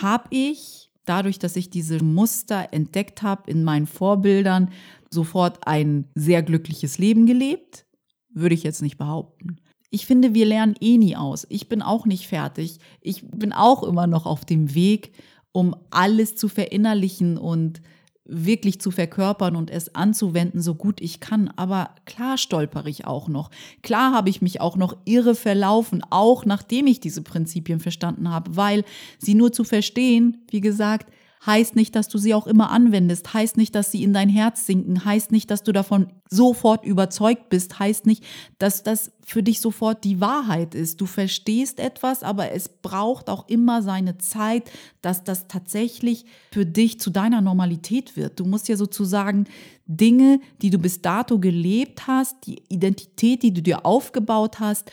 Hab 0.02 0.28
ich, 0.32 0.92
dadurch, 1.06 1.40
dass 1.40 1.56
ich 1.56 1.70
diese 1.70 2.04
Muster 2.04 2.70
entdeckt 2.72 3.22
habe 3.22 3.50
in 3.50 3.64
meinen 3.64 3.88
Vorbildern, 3.88 4.72
sofort 5.10 5.68
ein 5.68 6.06
sehr 6.16 6.44
glückliches 6.44 6.98
Leben 6.98 7.26
gelebt? 7.26 7.86
Würde 8.30 8.56
ich 8.56 8.64
jetzt 8.64 8.82
nicht 8.82 8.98
behaupten. 8.98 9.58
Ich 9.90 10.06
finde, 10.06 10.34
wir 10.34 10.46
lernen 10.46 10.76
eh 10.82 10.98
nie 10.98 11.16
aus. 11.16 11.48
Ich 11.50 11.70
bin 11.70 11.82
auch 11.82 12.06
nicht 12.06 12.28
fertig. 12.28 12.80
Ich 13.02 13.26
bin 13.26 13.54
auch 13.54 13.84
immer 13.84 14.08
noch 14.08 14.26
auf 14.26 14.44
dem 14.44 14.76
Weg, 14.76 15.14
um 15.52 15.76
alles 15.90 16.36
zu 16.36 16.50
verinnerlichen 16.50 17.38
und 17.38 17.82
wirklich 18.28 18.82
zu 18.82 18.92
verkörpern 18.92 19.56
und 19.56 19.72
es 19.72 19.96
anzuwenden, 19.96 20.62
so 20.62 20.76
gut 20.76 21.00
ich 21.00 21.20
kann. 21.20 21.50
Aber 21.56 21.92
klar 22.06 22.38
stolper 22.38 22.86
ich 22.86 23.06
auch 23.06 23.30
noch. 23.30 23.50
Klar 23.82 24.14
habe 24.14 24.30
ich 24.30 24.42
mich 24.42 24.60
auch 24.60 24.76
noch 24.76 24.98
irre 25.06 25.36
verlaufen, 25.36 26.04
auch 26.10 26.46
nachdem 26.46 26.88
ich 26.88 27.00
diese 27.00 27.22
Prinzipien 27.22 27.80
verstanden 27.80 28.30
habe, 28.30 28.56
weil 28.56 28.84
sie 29.18 29.34
nur 29.34 29.54
zu 29.54 29.64
verstehen, 29.64 30.46
wie 30.50 30.62
gesagt, 30.62 31.12
heißt 31.46 31.76
nicht, 31.76 31.96
dass 31.96 32.08
du 32.08 32.18
sie 32.18 32.34
auch 32.34 32.48
immer 32.48 32.72
anwendest, 32.72 33.34
heißt 33.34 33.58
nicht, 33.58 33.76
dass 33.76 33.92
sie 33.92 34.04
in 34.04 34.14
dein 34.14 34.30
Herz 34.30 34.66
sinken, 34.66 35.06
heißt 35.06 35.32
nicht, 35.32 35.52
dass 35.52 35.64
du 35.64 35.72
davon 35.72 36.08
sofort 36.30 36.84
überzeugt 36.84 37.50
bist, 37.50 37.80
heißt 37.80 38.06
nicht, 38.06 38.24
dass 38.58 38.84
das 38.84 39.12
für 39.26 39.44
dich 39.44 39.62
sofort 39.62 40.04
die 40.04 40.20
Wahrheit 40.20 40.76
ist. 40.76 41.00
Du 41.00 41.06
verstehst 41.06 41.80
etwas, 41.80 42.24
aber 42.24 42.52
es 42.52 42.70
braucht 42.70 43.30
auch 43.30 43.48
immer 43.48 43.82
seine 43.82 44.18
Zeit, 44.18 44.70
dass 45.02 45.24
das 45.24 45.48
tatsächlich 45.48 46.26
für 46.52 46.66
dich 46.66 47.00
zu 47.00 47.10
deiner 47.10 47.42
Normalität 47.42 48.18
wird. 48.18 48.40
Du 48.40 48.46
musst 48.46 48.68
ja 48.68 48.76
sozusagen 48.76 49.46
Dinge, 49.86 50.40
die 50.62 50.70
du 50.70 50.80
bis 50.80 51.02
dato 51.02 51.40
gelebt 51.40 52.08
hast, 52.08 52.48
die 52.48 52.64
Identität, 52.70 53.44
die 53.44 53.54
du 53.54 53.62
dir 53.62 53.86
aufgebaut 53.86 54.60
hast, 54.60 54.92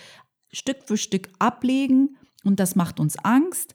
Stück 0.53 0.85
für 0.85 0.97
Stück 0.97 1.31
ablegen 1.39 2.17
und 2.45 2.61
das 2.61 2.77
macht 2.77 3.01
uns 3.01 3.17
Angst 3.19 3.75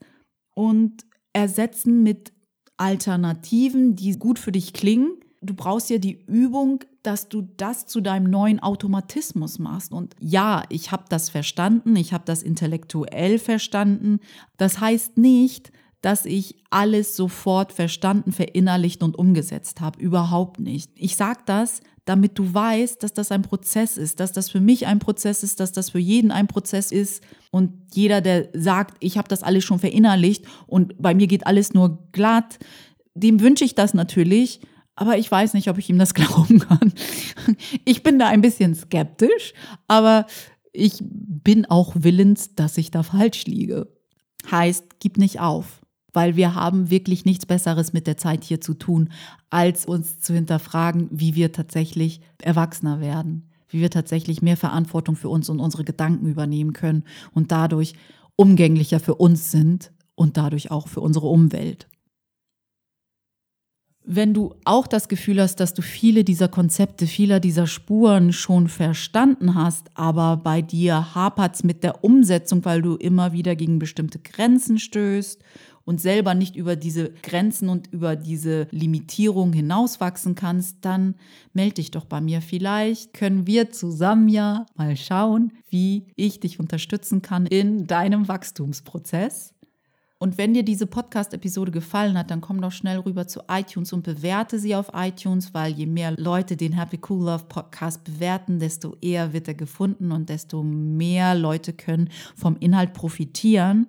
und 0.55 1.03
ersetzen 1.34 2.03
mit 2.03 2.32
Alternativen, 2.80 3.96
die 3.96 4.18
gut 4.18 4.39
für 4.39 4.52
dich 4.52 4.74
klingen. 4.74 5.12
Du 5.42 5.54
brauchst 5.54 5.89
ja 5.89 5.98
die 5.98 6.24
Übung, 6.28 6.84
dass 7.04 7.30
du 7.30 7.48
das 7.58 7.86
zu 7.86 8.02
deinem 8.02 8.30
neuen 8.30 8.60
Automatismus 8.60 9.60
machst. 9.60 9.92
Und 9.92 10.15
ja, 10.20 10.63
ich 10.70 10.92
habe 10.92 11.06
das 11.10 11.30
verstanden, 11.30 11.96
ich 11.96 12.13
habe 12.13 12.26
das 12.26 12.44
intellektuell 12.44 13.39
verstanden. 13.39 14.20
Das 14.58 14.80
heißt 14.80 15.18
nicht, 15.18 15.72
dass 16.02 16.26
ich 16.26 16.56
alles 16.70 17.15
sofort 17.15 17.74
verstanden, 17.74 18.32
verinnerlicht 18.32 19.04
und 19.04 19.18
umgesetzt 19.18 19.82
habe. 19.82 20.00
Überhaupt 20.00 20.60
nicht. 20.60 20.92
Ich 20.96 21.15
sage 21.15 21.42
das, 21.46 21.82
damit 22.10 22.39
du 22.39 22.52
weißt, 22.52 23.04
dass 23.04 23.13
das 23.13 23.32
ein 23.32 23.43
Prozess 23.43 23.95
ist, 23.95 24.19
dass 24.19 24.32
das 24.32 24.50
für 24.50 24.60
mich 24.60 24.88
ein 24.88 24.98
Prozess 24.98 25.43
ist, 25.43 25.60
dass 25.60 25.72
das 25.72 25.91
für 25.91 26.00
jeden 26.00 26.32
ein 26.32 26.48
Prozess 26.48 26.91
ist. 26.91 27.24
Und 27.52 27.72
jeder, 27.93 28.19
der 28.19 28.50
sagt, 28.54 28.98
ich 29.00 29.19
habe 29.19 29.28
das 29.28 29.43
alles 29.43 29.63
schon 29.63 29.78
verinnerlicht 29.78 30.43
und 30.65 31.00
bei 31.00 31.13
mir 31.13 31.28
geht 31.28 31.45
alles 31.45 31.76
nur 31.76 32.10
glatt, 32.12 32.58
dem 33.13 33.41
wünsche 33.41 33.63
ich 33.63 33.76
das 33.76 33.93
natürlich, 33.93 34.60
aber 34.95 35.19
ich 35.19 35.30
weiß 35.30 35.54
nicht, 35.54 35.69
ob 35.69 35.78
ich 35.78 35.88
ihm 35.88 36.00
das 36.00 36.13
glauben 36.15 36.60
kann. 36.60 36.93
Ich 37.86 38.02
bin 38.02 38.17
da 38.17 38.28
ein 38.28 38.41
bisschen 38.41 38.74
skeptisch, 38.74 39.54
aber 39.88 40.26
ich 40.74 40.98
bin 41.02 41.67
auch 41.67 41.93
willens, 41.95 42.56
dass 42.56 42.80
ich 42.80 42.89
da 42.89 43.04
falsch 43.04 43.45
liege. 43.45 43.88
Heißt, 44.50 45.00
gib 45.00 45.17
nicht 45.17 45.39
auf 45.41 45.82
weil 46.19 46.36
wir 46.36 46.53
haben 46.53 46.89
wirklich 46.89 47.23
nichts 47.23 47.45
Besseres 47.45 47.93
mit 47.93 48.05
der 48.05 48.17
Zeit 48.17 48.43
hier 48.43 48.60
zu 48.60 48.73
tun, 48.73 49.08
als 49.49 49.86
uns 49.86 50.19
zu 50.19 50.34
hinterfragen, 50.34 51.08
wie 51.12 51.34
wir 51.34 51.53
tatsächlich 51.53 52.19
erwachsener 52.41 52.99
werden, 52.99 53.47
wie 53.69 53.79
wir 53.79 53.89
tatsächlich 53.89 54.41
mehr 54.41 54.58
Verantwortung 54.58 55.15
für 55.15 55.29
uns 55.29 55.47
und 55.47 55.62
unsere 55.62 55.86
Gedanken 55.86 56.27
übernehmen 56.27 56.73
können 56.73 57.05
und 57.34 57.53
dadurch 57.53 57.93
umgänglicher 58.36 58.99
für 58.99 59.15
uns 59.15 59.49
sind 59.49 59.93
und 60.15 60.36
dadurch 60.36 60.71
auch 60.71 60.89
für 60.89 60.99
unsere 60.99 61.27
Umwelt. 61.27 61.88
Wenn 64.03 64.34
du 64.34 64.55
auch 64.65 64.88
das 64.88 65.08
Gefühl 65.08 65.39
hast, 65.39 65.62
dass 65.62 65.73
du 65.73 65.82
viele 65.82 66.25
dieser 66.25 66.49
Konzepte, 66.49 67.08
vieler 67.08 67.39
dieser 67.39 67.65
Spuren 67.65 68.34
schon 68.34 68.67
verstanden 68.67 69.55
hast, 69.55 69.91
aber 69.93 70.36
bei 70.36 70.62
dir 70.62 71.15
hapert 71.15 71.55
es 71.55 71.63
mit 71.63 71.82
der 71.82 72.03
Umsetzung, 72.03 72.65
weil 72.65 72.82
du 72.82 72.95
immer 72.95 73.32
wieder 73.32 73.55
gegen 73.55 73.79
bestimmte 73.79 74.19
Grenzen 74.19 74.79
stößt 74.79 75.41
und 75.89 75.99
selber 75.99 76.36
nicht 76.36 76.56
über 76.56 76.75
diese 76.75 77.10
Grenzen 77.23 77.67
und 77.67 77.91
über 77.91 78.15
diese 78.15 78.67
Limitierung 78.69 79.54
hinauswachsen 79.54 80.36
kannst, 80.36 80.78
dann 80.82 81.15
melde 81.54 81.73
dich 81.75 81.89
doch 81.89 82.06
bei 82.06 82.21
mir. 82.21 82.43
Vielleicht 82.43 83.15
können 83.15 83.47
wir 83.47 83.71
zusammen 83.71 84.30
ja 84.30 84.67
mal 84.75 84.95
schauen, 84.95 85.52
wie 85.67 86.06
ich 86.15 86.39
dich 86.39 86.60
unterstützen 86.60 87.23
kann 87.23 87.47
in 87.47 87.88
deinem 87.88 88.28
Wachstumsprozess. 88.28 89.56
Und 90.19 90.38
wenn 90.38 90.54
dir 90.54 90.62
diese 90.62 90.86
Podcast-Episode 90.86 91.71
gefallen 91.71 92.19
hat, 92.19 92.30
dann 92.30 92.41
komm 92.41 92.62
doch 92.62 92.71
schnell 92.71 92.99
rüber 92.99 93.25
zu 93.25 93.41
iTunes 93.49 93.91
und 93.91 94.04
bewerte 94.04 94.60
sie 94.60 94.75
auf 94.75 94.91
iTunes, 94.93 95.56
weil 95.56 95.71
je 95.71 95.88
mehr 95.88 96.12
Leute 96.17 96.56
den 96.56 96.73
Happy 96.73 96.99
Cool 97.10 97.25
Love 97.25 97.45
Podcast 97.49 98.04
bewerten, 98.04 98.60
desto 98.60 98.95
eher 99.02 99.34
wird 99.34 99.47
er 99.47 99.56
gefunden 99.56 100.12
und 100.12 100.30
desto 100.30 100.62
mehr 100.62 101.34
Leute 101.34 101.73
können 101.73 102.10
vom 102.36 102.58
Inhalt 102.60 102.93
profitieren. 102.93 103.88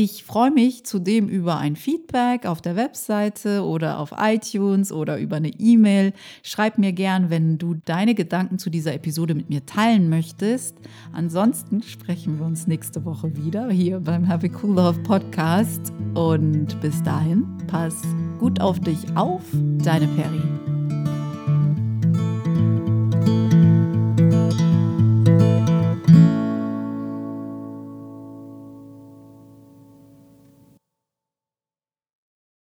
Ich 0.00 0.22
freue 0.22 0.52
mich 0.52 0.84
zudem 0.84 1.28
über 1.28 1.58
ein 1.58 1.74
Feedback 1.74 2.46
auf 2.46 2.62
der 2.62 2.76
Webseite 2.76 3.64
oder 3.64 3.98
auf 3.98 4.14
iTunes 4.16 4.92
oder 4.92 5.18
über 5.18 5.34
eine 5.34 5.48
E-Mail. 5.48 6.12
Schreib 6.44 6.78
mir 6.78 6.92
gern, 6.92 7.30
wenn 7.30 7.58
du 7.58 7.74
deine 7.84 8.14
Gedanken 8.14 8.60
zu 8.60 8.70
dieser 8.70 8.94
Episode 8.94 9.34
mit 9.34 9.50
mir 9.50 9.66
teilen 9.66 10.08
möchtest. 10.08 10.76
Ansonsten 11.12 11.82
sprechen 11.82 12.38
wir 12.38 12.46
uns 12.46 12.68
nächste 12.68 13.04
Woche 13.04 13.36
wieder 13.36 13.70
hier 13.70 13.98
beim 13.98 14.22
Happy 14.22 14.52
Cool 14.62 14.76
Love 14.76 15.00
Podcast. 15.00 15.92
Und 16.14 16.80
bis 16.80 17.02
dahin, 17.02 17.44
pass 17.66 18.00
gut 18.38 18.60
auf 18.60 18.78
dich 18.78 19.00
auf, 19.16 19.42
deine 19.82 20.06
Peri. 20.06 20.77